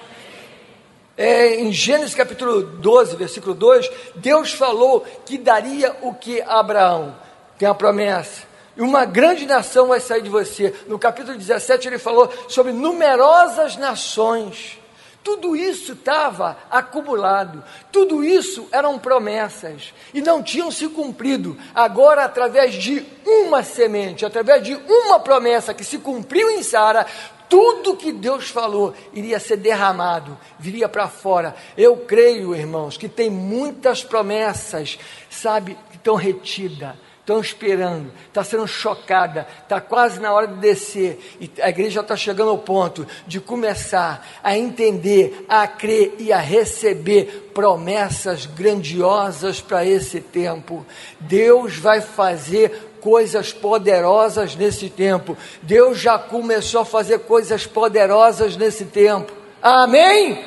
É, 1.16 1.57
em 1.61 1.73
Gênesis 1.73 2.14
capítulo 2.14 2.62
12, 2.62 3.16
versículo 3.16 3.54
2, 3.54 3.90
Deus 4.16 4.52
falou 4.52 5.04
que 5.26 5.37
daria 5.37 5.95
o 6.02 6.14
que 6.14 6.40
a 6.40 6.59
Abraão? 6.59 7.14
Tem 7.59 7.69
a 7.69 7.75
promessa. 7.75 8.49
E 8.76 8.83
uma 8.83 9.04
grande 9.04 9.45
nação 9.45 9.88
vai 9.88 10.00
sair 10.00 10.23
de 10.23 10.30
você. 10.30 10.75
No 10.88 10.99
capítulo 10.99 11.37
17, 11.37 11.88
ele 11.88 11.99
falou 11.99 12.33
sobre 12.49 12.73
numerosas 12.73 13.76
nações 13.76 14.80
Tudo 15.23 15.55
isso 15.55 15.93
estava 15.93 16.57
acumulado, 16.71 17.62
tudo 17.93 18.25
isso 18.25 18.67
eram 18.73 18.99
promessas 18.99 19.93
e 20.15 20.23
não 20.23 20.43
tinham 20.43 20.71
se 20.71 20.89
cumprido. 20.89 21.59
Agora, 21.75 22.25
através 22.25 22.75
de 22.75 23.05
uma 23.27 23.62
semente, 23.62 24.25
através 24.25 24.62
de 24.62 24.75
uma 24.75 25.21
promessa 25.21 25.75
que 25.75 25.85
se 25.85 25.99
cumpriu 25.99 26.50
em 26.50 26.62
Sara, 26.62 27.07
tudo 27.50 27.97
que 27.97 28.12
Deus 28.12 28.49
falou 28.49 28.95
iria 29.12 29.39
ser 29.39 29.57
derramado, 29.57 30.39
viria 30.59 30.89
para 30.89 31.09
fora. 31.09 31.55
Eu 31.77 31.99
creio, 31.99 32.55
irmãos, 32.55 32.97
que 32.97 33.09
tem 33.09 33.29
muitas 33.29 34.03
promessas, 34.03 34.99
sabe, 35.29 35.77
que 35.91 35.97
estão 35.97 36.15
retidas 36.15 36.95
estão 37.31 37.41
esperando, 37.41 38.11
está 38.27 38.43
sendo 38.43 38.67
chocada, 38.67 39.47
está 39.63 39.81
quase 39.81 40.19
na 40.19 40.33
hora 40.33 40.49
de 40.49 40.55
descer, 40.55 41.37
e 41.41 41.51
a 41.63 41.69
igreja 41.69 42.01
está 42.01 42.17
chegando 42.17 42.51
ao 42.51 42.59
ponto 42.59 43.07
de 43.27 43.39
começar 43.41 44.27
a 44.43 44.59
entender, 44.59 45.47
a 45.49 45.67
crer 45.69 46.15
e 46.19 46.33
a 46.33 46.39
receber 46.39 47.51
promessas 47.55 48.47
grandiosas 48.47 49.61
para 49.61 49.85
esse 49.85 50.21
tempo. 50.21 50.85
Deus 51.21 51.77
vai 51.77 52.01
fazer 52.01 52.91
coisas 53.01 53.53
poderosas 53.53 54.57
nesse 54.57 54.91
tempo. 54.91 55.37
Deus 55.63 55.99
já 55.99 56.19
começou 56.19 56.81
a 56.81 56.85
fazer 56.85 57.21
coisas 57.21 57.67
poderosas 57.67 58.57
nesse 58.57 58.85
tempo. 58.87 59.33
Amém? 59.63 60.45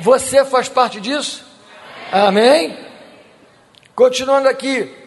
Você 0.00 0.44
faz 0.44 0.68
parte 0.68 1.00
disso? 1.00 1.44
Amém? 2.12 2.78
Continuando 3.94 4.48
aqui. 4.48 5.05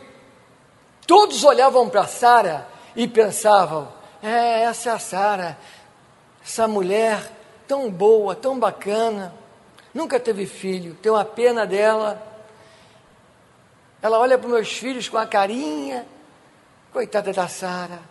Todos 1.09 1.43
olhavam 1.43 1.89
para 1.89 2.05
Sara 2.05 2.67
e 2.95 3.07
pensavam: 3.07 3.91
é, 4.21 4.61
essa 4.61 4.91
é 4.91 4.93
a 4.93 4.99
Sara, 4.99 5.57
essa 6.43 6.67
mulher 6.67 7.35
tão 7.67 7.89
boa, 7.89 8.35
tão 8.35 8.59
bacana, 8.59 9.33
nunca 9.91 10.19
teve 10.19 10.45
filho, 10.45 10.93
tem 11.01 11.11
uma 11.11 11.25
pena 11.25 11.65
dela. 11.65 12.21
Ela 14.03 14.19
olha 14.19 14.37
para 14.37 14.45
os 14.45 14.53
meus 14.53 14.71
filhos 14.71 15.09
com 15.09 15.17
a 15.17 15.25
carinha, 15.25 16.05
coitada 16.93 17.33
da 17.33 17.47
Sara, 17.47 18.01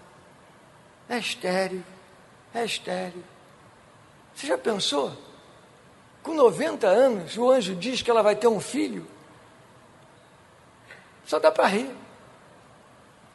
é 1.09 1.19
estéreo, 1.19 1.85
é 2.53 2.65
estéreo. 2.65 3.23
Você 4.35 4.49
já 4.49 4.59
pensou? 4.59 5.13
Com 6.21 6.35
90 6.35 6.89
anos, 6.89 7.39
o 7.39 7.49
anjo 7.49 7.77
diz 7.77 8.03
que 8.03 8.11
ela 8.11 8.25
vai 8.25 8.35
ter 8.35 8.49
um 8.49 8.59
filho. 8.59 9.07
Só 11.25 11.39
dá 11.39 11.53
para 11.53 11.69
rir. 11.69 12.08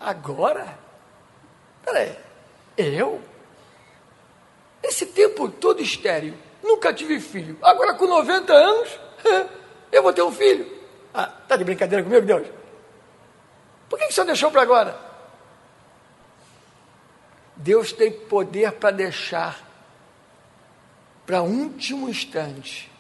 Agora? 0.03 0.77
Peraí, 1.85 2.17
eu? 2.77 3.21
Esse 4.83 5.05
tempo 5.05 5.49
todo 5.49 5.81
estéreo, 5.81 6.37
nunca 6.61 6.93
tive 6.93 7.21
filho. 7.21 7.57
Agora 7.61 7.93
com 7.93 8.05
90 8.05 8.51
anos, 8.51 8.99
eu 9.89 10.03
vou 10.03 10.11
ter 10.11 10.21
um 10.21 10.31
filho. 10.31 10.69
Ah, 11.13 11.27
tá 11.47 11.55
de 11.55 11.63
brincadeira 11.63 12.03
comigo, 12.03 12.25
Deus? 12.25 12.45
Por 13.87 13.97
que, 13.97 14.05
que 14.07 14.11
o 14.11 14.13
senhor 14.13 14.25
deixou 14.25 14.51
para 14.51 14.61
agora? 14.61 14.99
Deus 17.55 17.93
tem 17.93 18.11
poder 18.11 18.73
para 18.73 18.91
deixar 18.91 19.57
para 21.25 21.41
último 21.41 22.09
instante 22.09 22.91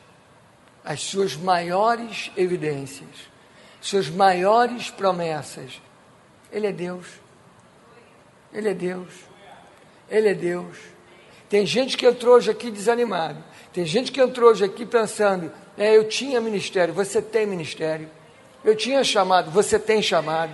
as 0.85 1.01
suas 1.01 1.35
maiores 1.35 2.31
evidências, 2.37 3.09
suas 3.81 4.07
maiores 4.07 4.89
promessas 4.89 5.81
ele 6.53 6.67
é 6.67 6.71
Deus. 6.71 7.07
Ele 8.53 8.69
é 8.69 8.73
Deus. 8.73 9.09
Ele 10.09 10.29
é 10.29 10.33
Deus. 10.33 10.77
Tem 11.49 11.65
gente 11.65 11.97
que 11.97 12.05
entrou 12.05 12.35
hoje 12.35 12.51
aqui 12.51 12.69
desanimado. 12.69 13.43
Tem 13.73 13.85
gente 13.85 14.11
que 14.11 14.21
entrou 14.21 14.51
hoje 14.51 14.63
aqui 14.63 14.85
pensando: 14.85 15.51
é, 15.77 15.97
eu 15.97 16.07
tinha 16.07 16.39
ministério, 16.39 16.93
você 16.93 17.21
tem 17.21 17.47
ministério. 17.47 18.09
Eu 18.63 18.75
tinha 18.75 19.03
chamado, 19.03 19.51
você 19.51 19.77
tem 19.77 20.01
chamado. 20.01 20.53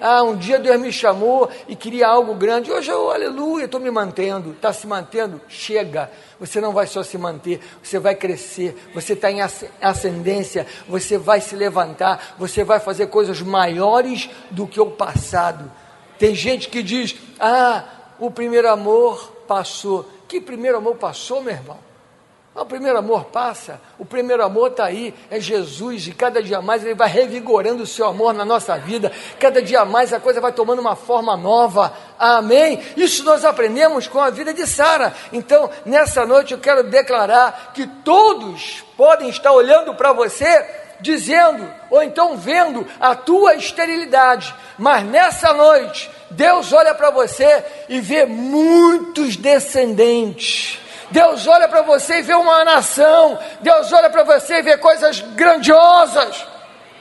Ah, 0.00 0.22
um 0.22 0.36
dia 0.36 0.58
Deus 0.58 0.80
me 0.80 0.92
chamou 0.92 1.48
e 1.66 1.74
queria 1.74 2.06
algo 2.06 2.34
grande. 2.34 2.70
Hoje 2.70 2.90
eu, 2.90 3.10
aleluia, 3.10 3.64
estou 3.64 3.80
me 3.80 3.90
mantendo. 3.90 4.52
Está 4.52 4.72
se 4.72 4.86
mantendo? 4.86 5.40
Chega. 5.48 6.10
Você 6.38 6.60
não 6.60 6.72
vai 6.72 6.86
só 6.86 7.02
se 7.02 7.18
manter, 7.18 7.60
você 7.82 7.98
vai 7.98 8.14
crescer. 8.14 8.76
Você 8.94 9.14
está 9.14 9.30
em 9.30 9.40
ascendência. 9.80 10.66
Você 10.88 11.18
vai 11.18 11.40
se 11.40 11.56
levantar. 11.56 12.36
Você 12.38 12.62
vai 12.62 12.78
fazer 12.78 13.08
coisas 13.08 13.40
maiores 13.42 14.30
do 14.50 14.66
que 14.66 14.80
o 14.80 14.90
passado. 14.90 15.70
Tem 16.18 16.34
gente 16.34 16.68
que 16.68 16.82
diz: 16.82 17.16
Ah, 17.40 17.84
o 18.18 18.30
primeiro 18.30 18.68
amor 18.68 19.32
passou. 19.48 20.08
Que 20.28 20.40
primeiro 20.40 20.76
amor 20.76 20.96
passou, 20.96 21.40
meu 21.40 21.54
irmão? 21.54 21.87
O 22.60 22.66
primeiro 22.66 22.98
amor 22.98 23.26
passa, 23.26 23.80
o 24.00 24.04
primeiro 24.04 24.42
amor 24.42 24.72
está 24.72 24.86
aí, 24.86 25.14
é 25.30 25.38
Jesus, 25.38 26.08
e 26.08 26.12
cada 26.12 26.42
dia 26.42 26.60
mais 26.60 26.84
ele 26.84 26.94
vai 26.94 27.08
revigorando 27.08 27.84
o 27.84 27.86
seu 27.86 28.04
amor 28.04 28.34
na 28.34 28.44
nossa 28.44 28.76
vida, 28.76 29.12
cada 29.38 29.62
dia 29.62 29.84
mais 29.84 30.12
a 30.12 30.18
coisa 30.18 30.40
vai 30.40 30.50
tomando 30.50 30.80
uma 30.80 30.96
forma 30.96 31.36
nova, 31.36 31.92
amém? 32.18 32.80
Isso 32.96 33.22
nós 33.22 33.44
aprendemos 33.44 34.08
com 34.08 34.18
a 34.20 34.30
vida 34.30 34.52
de 34.52 34.66
Sara. 34.66 35.14
Então, 35.32 35.70
nessa 35.86 36.26
noite 36.26 36.52
eu 36.52 36.58
quero 36.58 36.82
declarar 36.82 37.70
que 37.72 37.86
todos 37.86 38.84
podem 38.96 39.28
estar 39.28 39.52
olhando 39.52 39.94
para 39.94 40.12
você, 40.12 40.66
dizendo, 41.00 41.64
ou 41.88 42.02
então 42.02 42.36
vendo 42.36 42.84
a 42.98 43.14
tua 43.14 43.54
esterilidade, 43.54 44.52
mas 44.76 45.04
nessa 45.04 45.52
noite, 45.52 46.10
Deus 46.28 46.72
olha 46.72 46.92
para 46.92 47.10
você 47.10 47.64
e 47.88 48.00
vê 48.00 48.26
muitos 48.26 49.36
descendentes 49.36 50.87
Deus 51.10 51.46
olha 51.46 51.68
para 51.68 51.82
você 51.82 52.18
e 52.18 52.22
vê 52.22 52.34
uma 52.34 52.64
nação. 52.64 53.38
Deus 53.60 53.92
olha 53.92 54.10
para 54.10 54.24
você 54.24 54.58
e 54.58 54.62
vê 54.62 54.76
coisas 54.76 55.20
grandiosas. 55.20 56.46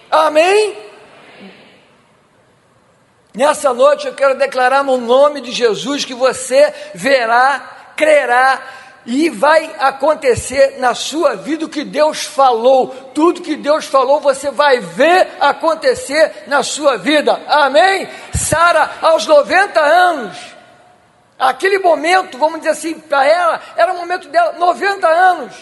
Amém? 0.10 0.78
Nessa 3.34 3.74
noite 3.74 4.08
eu 4.08 4.14
quero 4.14 4.36
declarar 4.36 4.84
no 4.84 4.98
nome 4.98 5.42
de 5.42 5.52
Jesus 5.52 6.04
que 6.04 6.14
você 6.14 6.74
verá, 6.96 7.92
crerá 7.96 8.62
e 9.06 9.30
vai 9.30 9.74
acontecer 9.80 10.80
na 10.80 10.94
sua 10.94 11.36
vida 11.36 11.66
o 11.66 11.70
que 11.70 11.84
Deus 11.84 12.24
falou. 12.24 12.88
Tudo 13.14 13.42
que 13.42 13.56
Deus 13.56 13.86
falou 13.86 14.20
você 14.20 14.52
vai 14.52 14.80
ver 14.80 15.30
acontecer 15.40 16.46
na 16.48 16.64
sua 16.64 16.98
vida. 16.98 17.40
Amém? 17.48 18.10
Sara, 18.34 18.92
aos 19.02 19.26
90 19.26 19.80
anos, 19.80 20.57
Aquele 21.40 21.78
momento, 21.80 22.38
vamos 22.38 22.60
dizer 22.60 22.72
assim, 22.72 23.00
para 23.00 23.26
ela, 23.26 23.62
era 23.76 23.94
o 23.94 23.98
momento 23.98 24.28
dela, 24.30 24.54
90 24.54 25.08
anos. 25.08 25.56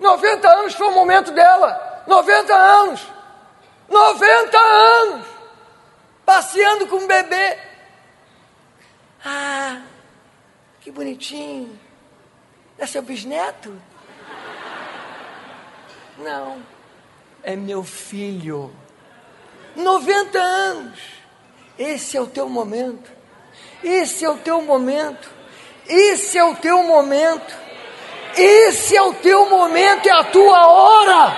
90 0.00 0.48
anos 0.48 0.74
foi 0.74 0.88
o 0.88 0.94
momento 0.94 1.30
dela. 1.30 2.02
90 2.06 2.54
anos. 2.54 3.06
90 3.88 4.58
anos. 4.58 5.26
Passeando 6.26 6.86
com 6.88 6.96
um 6.96 7.06
bebê. 7.06 7.58
Ah, 9.24 9.80
que 10.80 10.90
bonitinho. 10.90 11.78
É 12.76 12.86
seu 12.86 13.02
bisneto? 13.02 13.80
Não. 16.18 16.60
É 17.42 17.54
meu 17.54 17.84
filho. 17.84 18.74
90 19.76 20.38
anos. 20.38 21.00
Esse 21.78 22.16
é 22.16 22.20
o 22.20 22.26
teu 22.26 22.48
momento. 22.48 23.13
Esse 23.84 24.24
é 24.24 24.30
o 24.30 24.38
teu 24.38 24.62
momento. 24.62 25.28
Esse 25.86 26.38
é 26.38 26.44
o 26.44 26.56
teu 26.56 26.82
momento. 26.82 27.54
Esse 28.36 28.96
é 28.96 29.02
o 29.02 29.12
teu 29.14 29.48
momento, 29.48 30.06
é 30.06 30.10
a 30.12 30.24
tua 30.24 30.66
hora. 30.66 31.36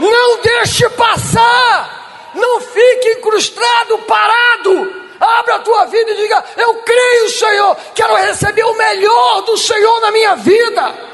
Não 0.00 0.40
deixe 0.40 0.88
passar. 0.90 2.30
Não 2.34 2.60
fique 2.60 3.10
incrustado, 3.10 3.98
parado. 3.98 5.02
Abra 5.20 5.56
a 5.56 5.58
tua 5.60 5.84
vida 5.84 6.10
e 6.10 6.16
diga: 6.16 6.42
Eu 6.56 6.76
creio, 6.76 7.28
Senhor. 7.28 7.76
Quero 7.94 8.14
receber 8.16 8.64
o 8.64 8.76
melhor 8.76 9.42
do 9.42 9.56
Senhor 9.56 10.00
na 10.00 10.10
minha 10.10 10.34
vida. 10.36 11.12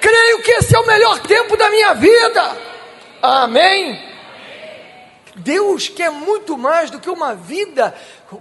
Creio 0.00 0.42
que 0.42 0.52
esse 0.52 0.74
é 0.74 0.78
o 0.78 0.86
melhor 0.86 1.18
tempo 1.20 1.56
da 1.56 1.68
minha 1.68 1.92
vida. 1.94 2.56
Amém. 3.20 4.08
Deus 5.34 5.88
quer 5.88 6.10
muito 6.10 6.56
mais 6.56 6.90
do 6.90 7.00
que 7.00 7.10
uma 7.10 7.34
vida 7.34 7.94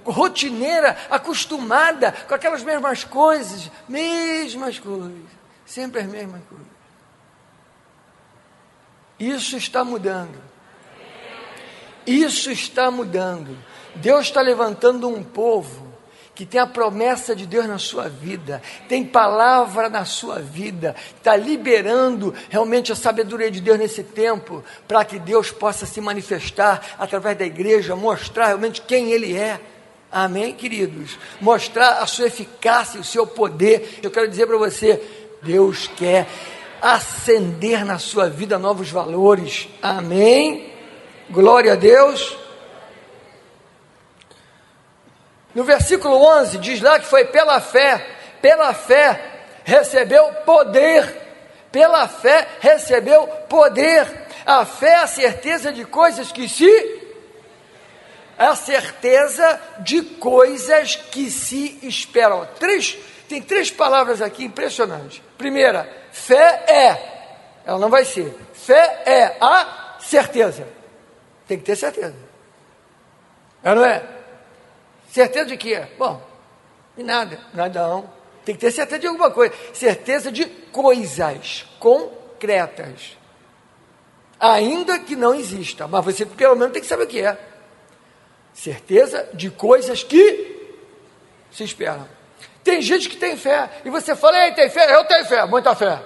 rotineira, 0.05 0.97
acostumada 1.09 2.11
com 2.11 2.33
aquelas 2.33 2.63
mesmas 2.63 3.03
coisas, 3.03 3.71
mesmas 3.87 4.79
coisas, 4.79 5.11
sempre 5.65 6.01
as 6.01 6.07
mesmas 6.07 6.41
coisas. 6.49 6.67
Isso 9.19 9.57
está 9.57 9.83
mudando. 9.83 10.37
Isso 12.05 12.51
está 12.51 12.91
mudando. 12.91 13.57
Deus 13.95 14.27
está 14.27 14.41
levantando 14.41 15.07
um 15.07 15.23
povo 15.23 15.87
que 16.37 16.45
tem 16.45 16.61
a 16.61 16.67
promessa 16.67 17.35
de 17.35 17.47
Deus 17.47 17.65
na 17.65 17.79
sua 17.79 18.07
vida, 18.07 18.61
tem 18.87 19.03
palavra 19.03 19.89
na 19.89 20.05
sua 20.05 20.37
vida, 20.37 20.95
está 21.17 21.35
liberando 21.35 22.31
realmente 22.47 22.91
a 22.91 22.95
sabedoria 22.95 23.49
de 23.49 23.59
Deus 23.59 23.79
nesse 23.79 24.03
tempo, 24.03 24.63
para 24.87 25.03
que 25.03 25.17
Deus 25.17 25.49
possa 25.49 25.87
se 25.87 25.99
manifestar 25.99 26.95
através 26.99 27.35
da 27.39 27.43
igreja, 27.43 27.95
mostrar 27.95 28.45
realmente 28.45 28.83
quem 28.83 29.11
Ele 29.11 29.35
é. 29.35 29.59
Amém, 30.11 30.53
queridos? 30.53 31.17
Mostrar 31.41 31.99
a 31.99 32.07
sua 32.07 32.27
eficácia, 32.27 32.99
o 32.99 33.03
seu 33.03 33.27
poder. 33.27 33.99
Eu 34.01 34.09
quero 34.09 34.27
dizer 34.27 34.47
para 34.47 34.57
você: 34.57 35.01
Deus 35.41 35.87
quer 35.95 36.27
acender 36.81 37.83
na 37.83 37.99
sua 37.99 38.29
vida 38.29 38.57
novos 38.57 38.89
valores. 38.89 39.67
Amém? 39.81 40.73
Glória 41.29 41.73
a 41.73 41.75
Deus. 41.75 42.37
No 45.53 45.63
versículo 45.63 46.15
11 46.15 46.57
diz 46.59 46.81
lá 46.81 46.99
que 46.99 47.05
foi 47.05 47.25
pela 47.25 47.59
fé, 47.59 48.05
pela 48.41 48.73
fé 48.73 49.45
recebeu 49.65 50.23
poder, 50.45 51.03
pela 51.71 52.07
fé 52.07 52.47
recebeu 52.61 53.27
poder. 53.49 54.07
A 54.45 54.63
fé 54.65 54.91
é 54.91 54.95
a 54.97 55.07
certeza 55.07 55.73
de 55.73 55.83
coisas 55.83 56.31
que 56.31 56.47
se 56.47 57.06
a 58.37 58.55
certeza 58.55 59.59
de 59.79 60.01
coisas 60.01 60.95
que 60.95 61.31
se 61.31 61.79
esperam. 61.81 62.47
Três, 62.59 62.97
tem 63.27 63.41
três 63.41 63.71
palavras 63.71 64.21
aqui 64.21 64.45
impressionantes. 64.45 65.21
Primeira, 65.37 65.89
fé 66.11 66.63
é, 66.67 67.61
ela 67.65 67.79
não 67.79 67.89
vai 67.89 68.05
ser. 68.05 68.35
Fé 68.53 69.03
é 69.05 69.37
a 69.41 69.97
certeza. 69.99 70.67
Tem 71.47 71.57
que 71.57 71.63
ter 71.63 71.75
certeza. 71.75 72.15
É, 73.63 73.73
não 73.73 73.83
é? 73.83 74.03
Certeza 75.09 75.45
de 75.45 75.57
quê? 75.57 75.87
Bom, 75.97 76.21
de 76.95 77.03
nada, 77.03 77.39
nada 77.53 77.87
não. 77.87 78.09
Tem 78.45 78.55
que 78.55 78.61
ter 78.61 78.71
certeza 78.71 78.99
de 78.99 79.07
alguma 79.07 79.31
coisa. 79.31 79.53
Certeza 79.73 80.31
de 80.31 80.45
coisas 80.45 81.65
concretas. 81.79 83.17
Ainda 84.39 84.99
que 84.99 85.15
não 85.15 85.33
exista, 85.33 85.87
mas 85.87 86.05
você 86.05 86.25
pelo 86.25 86.55
menos 86.55 86.71
tem 86.71 86.81
que 86.81 86.87
saber 86.87 87.03
o 87.03 87.07
que 87.07 87.21
é. 87.21 87.37
Certeza 88.57 89.29
de 89.35 89.51
coisas 89.51 90.01
que 90.01 90.73
se 91.51 91.63
esperam. 91.63 92.09
Tem 92.63 92.81
gente 92.81 93.07
que 93.07 93.15
tem 93.15 93.37
fé, 93.37 93.69
e 93.85 93.89
você 93.91 94.15
fala, 94.15 94.45
ei, 94.45 94.51
tem 94.53 94.67
fé? 94.67 94.95
Eu 94.95 95.05
tenho 95.05 95.25
fé, 95.25 95.45
muita 95.45 95.75
fé. 95.75 96.01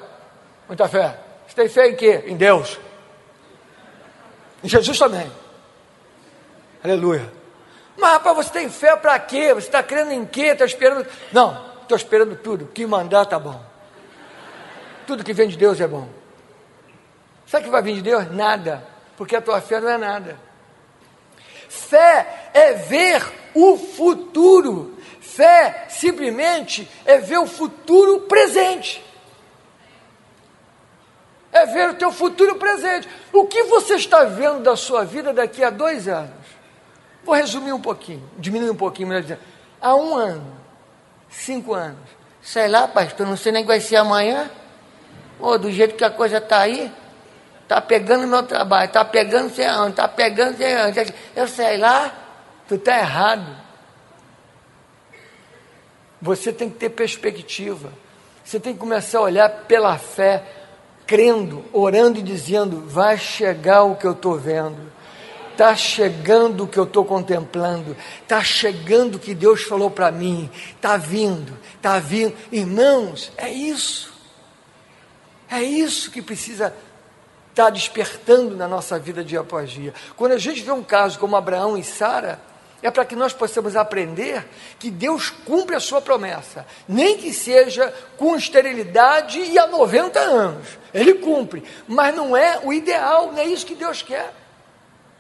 Muita 0.68 0.86
fé. 0.90 1.18
Você 1.48 1.56
tem 1.56 1.70
fé 1.70 1.88
em 1.88 1.96
quê? 1.96 2.26
Em 2.28 2.36
Deus. 2.36 2.78
Em 4.62 4.68
Jesus 4.68 5.00
também. 5.00 5.32
Aleluia. 6.84 7.32
Mas 7.98 8.12
rapaz, 8.12 8.36
você 8.36 8.52
tem 8.52 8.70
fé 8.70 8.98
para 8.98 9.18
quê? 9.18 9.54
Você 9.54 9.68
está 9.68 9.82
crendo 9.82 10.12
em 10.12 10.26
quê? 10.26 10.48
Está 10.48 10.66
esperando. 10.66 11.08
Não, 11.32 11.74
estou 11.84 11.96
esperando 11.96 12.36
tudo. 12.36 12.66
Que 12.68 12.86
mandar 12.86 13.26
tá 13.28 13.40
bom. 13.40 13.64
Tudo 15.08 15.24
que 15.24 15.32
vem 15.32 15.48
de 15.48 15.56
Deus 15.56 15.80
é 15.80 15.88
bom. 15.88 16.10
Sabe 17.48 17.64
o 17.64 17.66
que 17.68 17.72
vai 17.72 17.82
vir 17.82 17.96
de 17.96 18.02
Deus? 18.02 18.30
Nada. 18.30 18.86
Porque 19.16 19.38
a 19.38 19.42
tua 19.42 19.62
fé 19.62 19.80
não 19.80 19.90
é 19.90 19.98
nada. 19.98 20.38
Fé 21.70 22.41
é 22.54 22.74
ver 22.74 23.24
o 23.54 23.78
futuro. 23.78 24.98
Fé 25.20 25.86
simplesmente 25.90 26.90
é 27.06 27.18
ver 27.18 27.38
o 27.38 27.48
futuro 27.48 28.22
presente. 28.22 29.04
É 31.52 31.66
ver 31.66 31.90
o 31.90 31.94
teu 31.96 32.12
futuro 32.12 32.56
presente. 32.56 33.08
O 33.32 33.46
que 33.46 33.64
você 33.64 33.96
está 33.96 34.24
vendo 34.24 34.62
da 34.62 34.76
sua 34.76 35.04
vida 35.04 35.34
daqui 35.34 35.64
a 35.64 35.70
dois 35.70 36.08
anos? 36.08 36.32
Vou 37.24 37.36
resumir 37.36 37.72
um 37.72 37.82
pouquinho, 37.82 38.28
diminuir 38.38 38.72
um 38.72 38.76
pouquinho, 38.76 39.10
melhor 39.10 39.22
dizendo. 39.22 39.42
Há 39.80 39.96
um 39.96 40.16
ano, 40.16 40.58
cinco 41.30 41.74
anos. 41.74 42.00
Sei 42.42 42.68
lá, 42.68 42.88
pastor, 42.88 43.28
não 43.28 43.38
sei 43.38 43.52
nem 43.52 43.64
que 43.64 43.68
vai 43.68 43.80
ser 43.80 43.98
amanhã. 43.98 44.50
Oh, 45.40 45.58
do 45.58 45.72
jeito 45.72 45.96
que 45.96 46.04
a 46.04 46.10
coisa 46.10 46.38
está 46.38 46.60
aí, 46.60 46.92
está 47.64 47.82
pegando 47.82 48.28
meu 48.28 48.44
trabalho, 48.44 48.86
está 48.86 49.04
pegando 49.04 49.54
sei 49.54 49.66
aonde, 49.66 49.92
está 49.92 50.08
pegando 50.08 50.58
sei 50.58 50.76
aonde. 50.76 51.14
Eu 51.36 51.48
sei 51.48 51.78
lá, 51.78 52.12
tu 52.72 52.76
está 52.76 52.98
errado. 52.98 53.54
Você 56.22 56.54
tem 56.54 56.70
que 56.70 56.78
ter 56.78 56.90
perspectiva. 56.90 57.92
Você 58.46 58.62
tem 58.62 58.74
que 58.74 58.80
começar 58.80 59.18
a 59.18 59.24
olhar 59.24 59.50
pela 59.68 59.98
fé, 59.98 60.42
crendo, 61.06 61.66
orando 61.74 62.20
e 62.20 62.24
dizendo: 62.24 62.88
vai 62.88 63.18
chegar 63.18 63.84
o 63.84 63.98
que 63.98 64.08
eu 64.08 64.14
estou 64.14 64.38
vendo. 64.38 64.90
Está 65.52 65.76
chegando 65.76 66.64
o 66.64 66.68
que 66.68 66.80
eu 66.80 66.86
estou 66.86 67.04
contemplando, 67.04 67.96
está 68.24 68.42
chegando 68.42 69.16
o 69.16 69.20
que 69.20 69.36
Deus 69.36 69.64
falou 69.64 69.92
para 69.92 70.10
mim, 70.10 70.50
está 70.74 70.96
vindo, 70.96 71.58
está 71.76 72.00
vindo. 72.00 72.34
Irmãos, 72.52 73.34
é 73.36 73.50
isso, 73.50 74.14
é 75.50 75.62
isso 75.62 76.10
que 76.10 76.22
precisa 76.22 76.74
está 77.50 77.70
despertando 77.70 78.56
na 78.56 78.66
nossa 78.66 78.98
vida 78.98 79.26
dia 79.26 79.42
após 79.42 79.70
dia. 79.70 79.94
Quando 80.16 80.32
a 80.32 80.38
gente 80.38 80.64
vê 80.64 80.72
um 80.72 80.82
caso 80.82 81.20
como 81.20 81.36
Abraão 81.36 81.78
e 81.78 81.84
Sara, 81.84 82.40
é 82.82 82.90
para 82.90 83.06
que 83.06 83.16
nós 83.16 83.34
possamos 83.34 83.76
aprender 83.76 84.48
que 84.80 84.90
Deus 84.90 85.30
cumpre 85.30 85.76
a 85.76 85.80
sua 85.80 86.02
promessa, 86.02 86.66
nem 86.88 87.18
que 87.18 87.34
seja 87.34 87.94
com 88.18 88.36
esterilidade 88.36 89.40
e 89.40 89.60
há 89.60 89.68
90 89.68 90.20
anos. 90.20 90.68
Ele 90.94 91.16
cumpre, 91.16 91.64
mas 91.88 92.16
não 92.16 92.36
é 92.36 92.60
o 92.64 92.74
ideal, 92.74 93.32
não 93.32 93.40
é 93.40 93.46
isso 93.46 93.66
que 93.66 93.76
Deus 93.76 94.02
quer. 94.02 94.34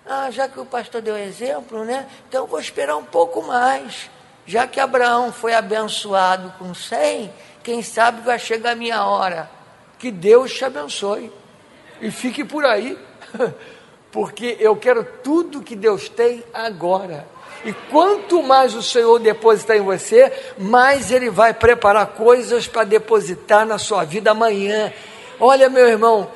Ah, 0.05 0.31
já 0.31 0.47
que 0.47 0.59
o 0.59 0.65
pastor 0.65 1.01
deu 1.01 1.15
exemplo, 1.15 1.85
né? 1.85 2.07
Então 2.27 2.41
eu 2.41 2.47
vou 2.47 2.59
esperar 2.59 2.97
um 2.97 3.05
pouco 3.05 3.41
mais. 3.43 4.09
Já 4.45 4.65
que 4.67 4.79
Abraão 4.79 5.31
foi 5.31 5.53
abençoado 5.53 6.53
com 6.57 6.73
100, 6.73 7.31
quem 7.63 7.83
sabe 7.83 8.21
vai 8.21 8.39
chegar 8.39 8.71
a 8.71 8.75
minha 8.75 9.05
hora. 9.05 9.49
Que 9.99 10.09
Deus 10.09 10.51
te 10.51 10.65
abençoe 10.65 11.31
e 12.01 12.09
fique 12.09 12.43
por 12.43 12.65
aí, 12.65 12.97
porque 14.11 14.57
eu 14.59 14.75
quero 14.75 15.05
tudo 15.23 15.61
que 15.61 15.75
Deus 15.75 16.09
tem 16.09 16.43
agora. 16.53 17.27
E 17.63 17.71
quanto 17.89 18.41
mais 18.41 18.73
o 18.73 18.81
Senhor 18.81 19.19
depositar 19.19 19.77
em 19.77 19.81
você, 19.81 20.31
mais 20.57 21.11
Ele 21.11 21.29
vai 21.29 21.53
preparar 21.53 22.07
coisas 22.07 22.67
para 22.67 22.83
depositar 22.83 23.65
na 23.65 23.77
sua 23.77 24.03
vida 24.03 24.31
amanhã. 24.31 24.91
Olha, 25.39 25.69
meu 25.69 25.87
irmão, 25.87 26.29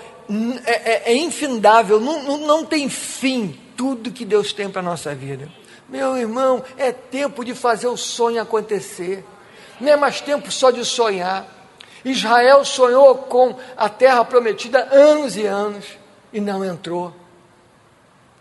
é, 0.65 0.91
é, 0.91 1.11
é 1.11 1.15
infindável, 1.15 1.99
não, 1.99 2.23
não, 2.23 2.37
não 2.37 2.65
tem 2.65 2.87
fim 2.89 3.59
tudo 3.75 4.11
que 4.11 4.23
Deus 4.23 4.53
tem 4.53 4.69
para 4.69 4.81
a 4.81 4.85
nossa 4.85 5.13
vida. 5.13 5.49
Meu 5.89 6.17
irmão, 6.17 6.63
é 6.77 6.91
tempo 6.91 7.43
de 7.43 7.53
fazer 7.53 7.87
o 7.87 7.97
sonho 7.97 8.41
acontecer. 8.41 9.23
Não 9.79 9.91
é 9.91 9.95
mais 9.95 10.21
tempo 10.21 10.51
só 10.51 10.71
de 10.71 10.85
sonhar. 10.85 11.45
Israel 12.03 12.63
sonhou 12.63 13.15
com 13.15 13.55
a 13.75 13.89
terra 13.89 14.23
prometida 14.23 14.87
anos 14.91 15.35
e 15.35 15.45
anos 15.45 15.85
e 16.31 16.39
não 16.39 16.63
entrou. 16.63 17.13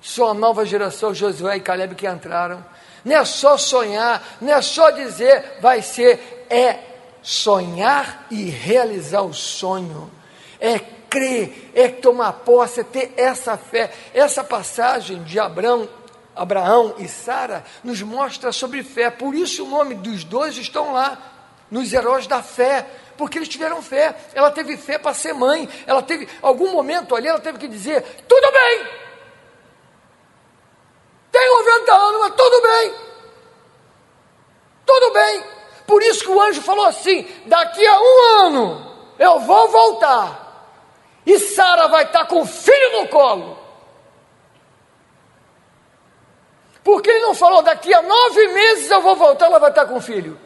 Só 0.05 0.33
a 0.33 0.35
nova 0.35 0.67
geração, 0.67 1.15
Josué 1.15 1.57
e 1.57 1.61
Caleb, 1.61 1.95
que 1.95 2.07
entraram. 2.07 2.63
Não 3.03 3.17
é 3.17 3.25
só 3.25 3.57
sonhar, 3.57 4.23
não 4.39 4.53
é 4.53 4.61
só 4.61 4.91
dizer 4.91 5.57
vai 5.63 5.81
ser, 5.81 6.45
é 6.51 6.79
sonhar 7.23 8.27
e 8.31 8.51
realizar 8.51 9.23
o 9.23 9.33
sonho. 9.33 10.11
É 10.61 10.79
crer, 11.09 11.71
é 11.75 11.89
tomar 11.89 12.35
posse, 12.35 12.81
é 12.81 12.85
ter 12.85 13.15
essa 13.17 13.57
fé. 13.57 13.91
Essa 14.13 14.45
passagem 14.45 15.23
de 15.23 15.41
Abraão, 15.41 15.89
Abraão 16.37 16.97
e 16.99 17.09
Sara 17.09 17.65
nos 17.83 18.03
mostra 18.03 18.53
sobre 18.53 18.83
fé. 18.83 19.09
Por 19.09 19.35
isso 19.35 19.65
o 19.65 19.71
nome 19.71 19.95
dos 19.95 20.23
dois 20.23 20.59
estão 20.59 20.93
lá, 20.93 21.17
nos 21.71 21.91
heróis 21.95 22.27
da 22.27 22.43
fé 22.43 22.87
porque 23.17 23.39
eles 23.39 23.49
tiveram 23.49 23.81
fé. 23.81 24.15
Ela 24.35 24.51
teve 24.51 24.77
fé 24.77 24.99
para 24.99 25.15
ser 25.15 25.33
mãe. 25.33 25.67
Ela 25.87 26.03
teve, 26.03 26.29
algum 26.43 26.73
momento 26.73 27.17
ali, 27.17 27.27
ela 27.27 27.41
teve 27.41 27.57
que 27.57 27.69
dizer: 27.69 28.03
tudo 28.29 28.53
bem. 28.53 29.04
Tem 31.35 31.51
90 31.51 31.93
anos, 31.93 32.21
mas 32.21 32.35
tudo 32.37 32.63
bem. 32.63 32.95
Tudo 34.87 35.13
bem. 35.13 35.45
Por 35.85 36.01
isso 36.01 36.23
que 36.23 36.31
o 36.31 36.41
anjo 36.41 36.63
falou 36.63 36.87
assim: 36.87 37.27
daqui 37.47 37.85
a 37.85 38.01
um 38.01 38.45
ano 38.45 38.95
eu 39.19 39.41
vou 39.41 39.67
voltar. 39.67 40.71
E 41.27 41.37
Sara 41.41 41.89
vai 41.89 42.05
estar 42.05 42.27
com 42.27 42.43
o 42.43 42.47
filho 42.47 43.01
no 43.01 43.09
colo. 43.09 43.59
Porque 46.85 47.11
ele 47.11 47.25
não 47.25 47.35
falou, 47.35 47.63
daqui 47.63 47.93
a 47.93 48.03
nove 48.03 48.49
meses 48.49 48.89
eu 48.89 49.03
vou 49.03 49.17
voltar, 49.17 49.47
ela 49.47 49.59
vai 49.59 49.71
estar 49.71 49.87
com 49.87 49.97
o 49.97 50.01
filho. 50.01 50.39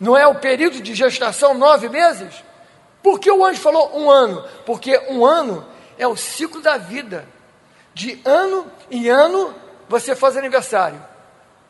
Não 0.00 0.16
é 0.16 0.26
o 0.26 0.36
período 0.36 0.80
de 0.80 0.94
gestação 0.94 1.52
nove 1.52 1.90
meses? 1.90 2.42
Por 3.02 3.20
que 3.20 3.30
o 3.30 3.44
anjo 3.44 3.60
falou 3.60 3.94
um 3.94 4.10
ano? 4.10 4.42
Porque 4.64 4.96
um 5.10 5.26
ano 5.26 5.68
é 5.98 6.08
o 6.08 6.16
ciclo 6.16 6.62
da 6.62 6.78
vida. 6.78 7.28
De 7.92 8.22
ano 8.24 8.72
em 8.90 9.10
ano 9.10 9.67
você 9.88 10.14
faz 10.14 10.36
aniversário. 10.36 11.02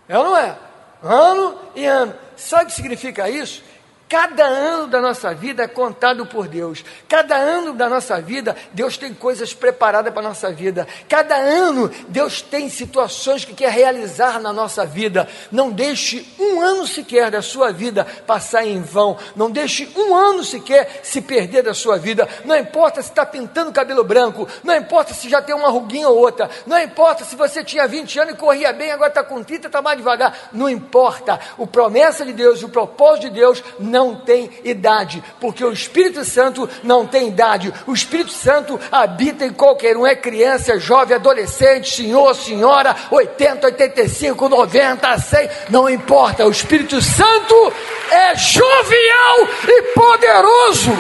É 0.09 0.19
ou 0.19 0.25
não 0.25 0.37
é? 0.37 0.57
Ano 1.03 1.59
e 1.75 1.85
ano. 1.87 2.15
Sabe 2.37 2.65
o 2.65 2.67
que 2.67 2.73
significa 2.73 3.29
isso? 3.29 3.63
Cada 4.09 4.45
ano 4.47 4.87
da 4.87 5.03
nossa 5.03 5.35
vida 5.35 5.63
é 5.63 5.69
contado 5.69 6.25
por 6.25 6.49
Deus. 6.49 6.83
Cada 7.07 7.37
ano 7.37 7.75
da 7.75 7.91
nossa 7.91 8.19
vida, 8.23 8.57
Deus 8.73 8.97
tem 8.97 9.13
coisas 9.13 9.53
preparadas 9.53 10.11
para 10.15 10.23
a 10.23 10.29
nossa 10.31 10.51
vida. 10.51 10.89
Cada 11.07 11.37
ano, 11.37 11.91
Deus 12.09 12.41
tem 12.41 12.71
situações 12.71 13.45
que 13.45 13.53
quer 13.53 13.71
realizar 13.71 14.41
na 14.41 14.51
nossa 14.51 14.87
vida. 14.87 15.29
Não 15.53 15.71
deixe 15.71 16.27
um 16.39 16.59
ano 16.59 16.87
sequer 16.87 17.31
da 17.31 17.43
sua 17.43 17.71
vida 17.71 18.07
passar 18.27 18.65
em 18.65 18.81
vão. 18.81 19.19
Não 19.37 19.51
deixe 19.51 19.87
um 19.95 20.17
ano 20.17 20.43
sequer 20.43 21.01
se 21.03 21.21
perder 21.21 21.63
da 21.63 21.75
sua 21.75 21.99
vida. 21.99 22.27
Não 22.47 22.57
importa 22.57 23.03
se 23.03 23.11
está 23.11 23.27
pintando 23.27 23.73
cabelo 23.73 24.05
branco. 24.05 24.49
Não 24.65 24.75
importa 24.75 25.13
se 25.13 25.29
já 25.29 25.43
tem 25.43 25.55
uma 25.55 25.69
ruguinha 25.69 26.09
ou 26.09 26.17
outra. 26.17 26.49
Não 26.67 26.81
importa 26.81 27.27
se 27.27 27.37
você 27.37 27.63
tinha 27.63 27.87
20 27.87 28.21
anos 28.21 28.35
e 28.35 28.37
corria 28.39 28.73
bem, 28.73 28.91
agora 28.91 29.11
está 29.11 29.23
com 29.23 29.45
30, 29.45 29.67
está 29.67 29.83
mais 29.83 29.99
devagar. 29.99 30.49
Não 30.51 30.67
importa. 30.67 31.39
O 31.59 31.67
promessa 31.67 32.25
de 32.25 32.33
Deus, 32.33 32.63
o 32.63 32.71
propósito 32.71 33.29
de 33.29 33.31
Deus, 33.35 33.63
não 33.79 33.98
não 33.99 34.15
tem 34.15 34.49
idade, 34.63 35.21
porque 35.41 35.65
o 35.65 35.73
Espírito 35.73 36.25
Santo 36.25 36.71
não 36.85 37.05
tem 37.05 37.27
idade. 37.27 37.75
O 37.85 37.93
Espírito 37.93 38.31
Santo 38.31 38.79
habita 38.93 39.45
em 39.45 39.53
qualquer 39.53 39.97
um, 39.97 40.07
é 40.07 40.15
criança, 40.15 40.75
é 40.75 40.79
jovem, 40.79 41.17
adolescente, 41.17 41.97
senhor, 41.97 42.33
senhora, 42.37 42.95
80, 43.11 43.67
85, 43.67 44.49
90, 44.49 45.19
100, 45.19 45.51
não 45.71 45.91
importa. 45.91 46.47
O 46.47 46.51
Espírito 46.51 47.03
Santo 47.03 47.73
é 48.09 48.37
jovial 48.37 49.49
e 49.67 49.83
poderoso. 49.95 50.93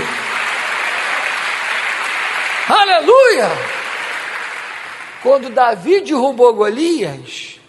Aleluia! 2.69 3.49
Quando 5.23 5.51
Davi 5.51 6.01
derrubou 6.01 6.53
Golias, 6.53 7.61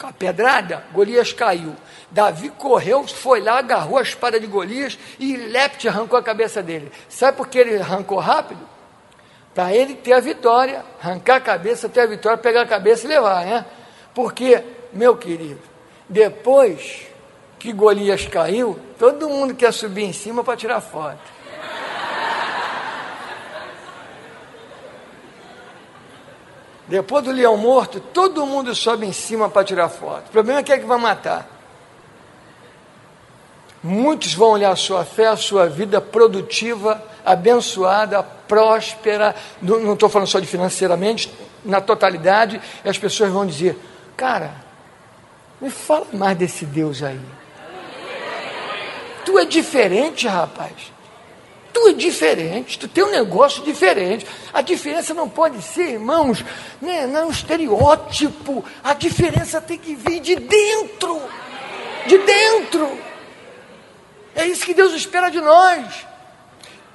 com 0.00 0.06
a 0.06 0.12
pedrada, 0.12 0.84
Golias 0.92 1.32
caiu. 1.32 1.74
Davi 2.14 2.48
correu, 2.48 3.04
foi 3.08 3.40
lá, 3.40 3.58
agarrou 3.58 3.98
a 3.98 4.02
espada 4.02 4.38
de 4.38 4.46
Golias 4.46 4.96
e 5.18 5.36
Lepte 5.36 5.88
arrancou 5.88 6.16
a 6.16 6.22
cabeça 6.22 6.62
dele. 6.62 6.92
Sabe 7.08 7.36
por 7.36 7.48
que 7.48 7.58
ele 7.58 7.76
arrancou 7.76 8.20
rápido? 8.20 8.60
Para 9.52 9.74
ele 9.74 9.96
ter 9.96 10.12
a 10.12 10.20
vitória, 10.20 10.84
arrancar 11.02 11.36
a 11.36 11.40
cabeça, 11.40 11.88
ter 11.88 12.02
a 12.02 12.06
vitória, 12.06 12.38
pegar 12.38 12.62
a 12.62 12.66
cabeça 12.66 13.04
e 13.04 13.08
levar, 13.08 13.44
né? 13.44 13.66
Porque, 14.14 14.62
meu 14.92 15.16
querido, 15.16 15.60
depois 16.08 17.02
que 17.58 17.72
Golias 17.72 18.28
caiu, 18.28 18.78
todo 18.96 19.28
mundo 19.28 19.52
quer 19.52 19.72
subir 19.72 20.04
em 20.04 20.12
cima 20.12 20.44
para 20.44 20.56
tirar 20.56 20.80
foto. 20.80 21.18
Depois 26.86 27.24
do 27.24 27.32
leão 27.32 27.56
morto, 27.56 27.98
todo 27.98 28.46
mundo 28.46 28.72
sobe 28.72 29.04
em 29.04 29.12
cima 29.12 29.50
para 29.50 29.64
tirar 29.64 29.88
foto. 29.88 30.28
O 30.28 30.30
problema 30.30 30.60
é 30.60 30.62
quem 30.62 30.76
é 30.76 30.78
que 30.78 30.86
vai 30.86 30.98
matar. 30.98 31.53
Muitos 33.86 34.32
vão 34.32 34.52
olhar 34.52 34.70
a 34.70 34.76
sua 34.76 35.04
fé, 35.04 35.26
a 35.26 35.36
sua 35.36 35.68
vida 35.68 36.00
produtiva, 36.00 37.04
abençoada, 37.22 38.22
próspera. 38.22 39.36
Não 39.60 39.92
estou 39.92 40.08
falando 40.08 40.26
só 40.26 40.40
de 40.40 40.46
financeiramente, 40.46 41.30
na 41.62 41.82
totalidade. 41.82 42.58
E 42.82 42.88
as 42.88 42.96
pessoas 42.96 43.30
vão 43.30 43.44
dizer: 43.44 43.78
Cara, 44.16 44.54
me 45.60 45.68
fala 45.68 46.06
mais 46.14 46.34
desse 46.38 46.64
Deus 46.64 47.02
aí. 47.02 47.20
Tu 49.26 49.38
é 49.38 49.44
diferente, 49.44 50.26
rapaz. 50.26 50.72
Tu 51.70 51.88
é 51.88 51.92
diferente, 51.92 52.78
tu 52.78 52.88
tem 52.88 53.04
um 53.04 53.10
negócio 53.10 53.62
diferente. 53.62 54.26
A 54.50 54.62
diferença 54.62 55.12
não 55.12 55.28
pode 55.28 55.60
ser, 55.60 55.90
irmãos, 55.90 56.42
né, 56.80 57.06
não 57.06 57.20
é 57.20 57.24
um 57.26 57.30
estereótipo. 57.30 58.64
A 58.82 58.94
diferença 58.94 59.60
tem 59.60 59.76
que 59.76 59.94
vir 59.94 60.20
de 60.20 60.36
dentro. 60.36 61.20
De 62.06 62.16
dentro. 62.16 63.13
É 64.34 64.46
isso 64.46 64.66
que 64.66 64.74
Deus 64.74 64.92
espera 64.92 65.30
de 65.30 65.40
nós. 65.40 66.06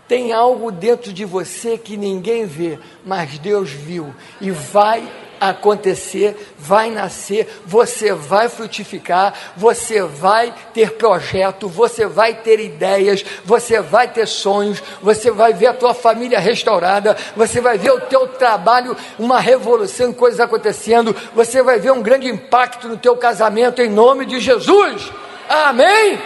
Tem 0.07 0.33
algo 0.33 0.71
dentro 0.71 1.13
de 1.13 1.23
você 1.23 1.77
que 1.77 1.95
ninguém 1.95 2.45
vê, 2.45 2.79
mas 3.05 3.37
Deus 3.37 3.69
viu 3.69 4.13
e 4.41 4.49
vai 4.49 5.07
acontecer, 5.39 6.53
vai 6.57 6.89
nascer, 6.89 7.47
você 7.65 8.11
vai 8.13 8.49
frutificar, 8.49 9.33
você 9.55 10.01
vai 10.01 10.53
ter 10.73 10.93
projeto, 10.93 11.69
você 11.69 12.05
vai 12.05 12.33
ter 12.33 12.59
ideias, 12.59 13.23
você 13.45 13.79
vai 13.79 14.07
ter 14.07 14.27
sonhos, 14.27 14.81
você 15.01 15.31
vai 15.31 15.53
ver 15.53 15.67
a 15.67 15.73
tua 15.73 15.93
família 15.93 16.39
restaurada, 16.39 17.15
você 17.35 17.61
vai 17.61 17.77
ver 17.77 17.91
o 17.91 18.01
teu 18.01 18.27
trabalho, 18.27 18.97
uma 19.17 19.39
revolução, 19.39 20.11
coisas 20.11 20.39
acontecendo, 20.39 21.15
você 21.33 21.61
vai 21.61 21.79
ver 21.79 21.91
um 21.91 22.01
grande 22.01 22.27
impacto 22.27 22.87
no 22.87 22.97
teu 22.97 23.15
casamento 23.15 23.81
em 23.81 23.89
nome 23.89 24.25
de 24.25 24.39
Jesus. 24.39 25.11
Amém? 25.47 26.19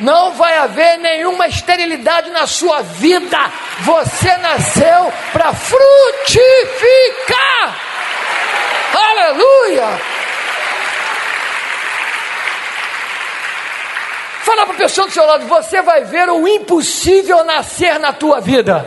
Não 0.00 0.32
vai 0.32 0.56
haver 0.56 0.98
nenhuma 0.98 1.46
esterilidade 1.46 2.30
na 2.30 2.46
sua 2.46 2.82
vida. 2.82 3.38
Você 3.80 4.36
nasceu 4.38 5.12
para 5.32 5.52
frutificar. 5.52 6.70
Aleluia! 8.92 10.00
Fala 14.42 14.64
para 14.66 14.74
a 14.74 14.78
pessoa 14.78 15.06
do 15.06 15.12
seu 15.12 15.24
lado, 15.24 15.46
você 15.46 15.82
vai 15.82 16.04
ver 16.04 16.28
o 16.28 16.48
impossível 16.48 17.44
nascer 17.44 17.98
na 17.98 18.12
tua 18.12 18.40
vida. 18.40 18.84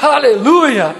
Aleluia! 0.00 0.96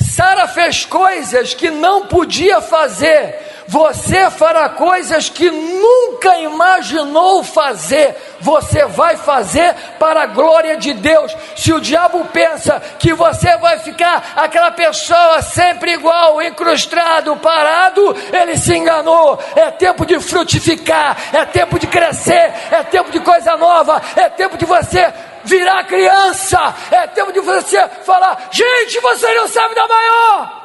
Sara 0.00 0.46
fez 0.46 0.84
coisas 0.84 1.54
que 1.54 1.70
não 1.70 2.06
podia 2.06 2.60
fazer 2.60 3.51
você 3.66 4.30
fará 4.30 4.68
coisas 4.68 5.28
que 5.28 5.50
nunca 5.50 6.36
imaginou 6.38 7.42
fazer. 7.44 8.16
Você 8.40 8.84
vai 8.86 9.16
fazer 9.16 9.74
para 9.98 10.22
a 10.22 10.26
glória 10.26 10.76
de 10.76 10.92
Deus. 10.92 11.34
Se 11.56 11.72
o 11.72 11.80
diabo 11.80 12.24
pensa 12.26 12.82
que 12.98 13.12
você 13.14 13.56
vai 13.58 13.78
ficar 13.78 14.32
aquela 14.36 14.70
pessoa 14.70 15.40
sempre 15.42 15.92
igual, 15.92 16.42
incrustado, 16.42 17.36
parado, 17.36 18.16
ele 18.32 18.56
se 18.56 18.74
enganou. 18.74 19.38
É 19.54 19.70
tempo 19.70 20.04
de 20.04 20.18
frutificar, 20.20 21.16
é 21.32 21.44
tempo 21.44 21.78
de 21.78 21.86
crescer, 21.86 22.52
é 22.70 22.82
tempo 22.82 23.10
de 23.10 23.20
coisa 23.20 23.56
nova, 23.56 24.00
é 24.16 24.28
tempo 24.28 24.56
de 24.56 24.64
você 24.64 25.12
virar 25.44 25.84
criança, 25.84 26.74
é 26.90 27.06
tempo 27.06 27.32
de 27.32 27.40
você 27.40 27.88
falar: 28.04 28.48
gente, 28.50 29.00
você 29.00 29.32
não 29.34 29.48
sabe 29.48 29.74
da 29.74 29.86
maior. 29.86 30.62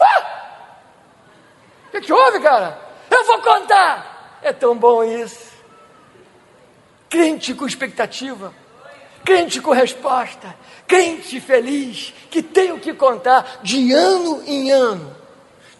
Ah! 0.00 0.43
Que, 1.94 2.00
que 2.00 2.12
houve, 2.12 2.40
cara? 2.40 2.76
Eu 3.08 3.24
vou 3.24 3.40
contar. 3.40 4.40
É 4.42 4.52
tão 4.52 4.76
bom 4.76 5.04
isso. 5.04 5.52
Crente 7.08 7.54
com 7.54 7.64
expectativa, 7.64 8.52
crente 9.24 9.60
com 9.60 9.70
resposta, 9.70 10.52
crente 10.88 11.40
feliz, 11.40 12.12
que 12.28 12.42
tem 12.42 12.72
o 12.72 12.80
que 12.80 12.92
contar 12.92 13.60
de 13.62 13.92
ano 13.92 14.42
em 14.44 14.72
ano, 14.72 15.16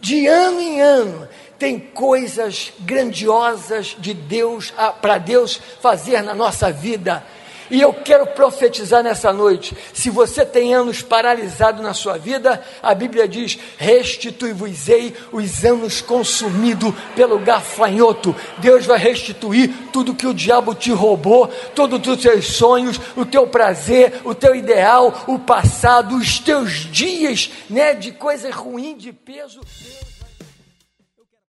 de 0.01 0.29
ano 0.29 0.61
em 0.61 0.81
ano. 0.81 1.29
Tem 1.59 1.81
coisas 1.81 2.73
grandiosas 2.81 3.97
de 3.99 4.15
Deus 4.15 4.73
para 5.03 5.19
Deus 5.19 5.61
fazer 5.81 6.23
na 6.23 6.35
nossa 6.35 6.71
vida 6.71 7.27
e 7.71 7.81
eu 7.81 7.93
quero 7.93 8.27
profetizar 8.27 9.03
nessa 9.03 9.33
noite: 9.33 9.77
se 9.93 10.11
você 10.11 10.45
tem 10.45 10.75
anos 10.75 11.03
paralisados 11.03 11.83
na 11.83 11.95
sua 11.95 12.19
vida, 12.19 12.63
a 12.83 12.95
Bíblia 12.95 13.27
diz: 13.27 13.59
restitui-vos-ei 13.77 15.15
os 15.33 15.65
anos 15.65 16.01
consumidos 16.01 16.95
pelo 17.15 17.39
gafanhoto. 17.39 18.35
Deus 18.59 18.87
vai 18.87 18.99
restituir 18.99 19.73
tudo 19.93 20.15
que 20.15 20.27
o 20.27 20.35
diabo 20.35 20.75
te 20.75 20.93
roubou, 20.93 21.49
todos 21.75 22.07
os 22.07 22.23
teus 22.23 22.47
sonhos, 22.47 23.01
o 23.17 23.25
teu 23.25 23.47
prazer, 23.47 24.21
o 24.25 24.35
teu 24.35 24.55
ideal, 24.55 25.25
o 25.27 25.39
passado, 25.39 26.17
os 26.17 26.39
teus 26.39 26.73
dias 26.91 27.51
né, 27.71 27.95
de 27.95 28.13
coisa 28.13 28.51
ruim, 28.51 28.97
de 28.97 29.13
peso. 29.13 29.61
Deus 29.61 30.14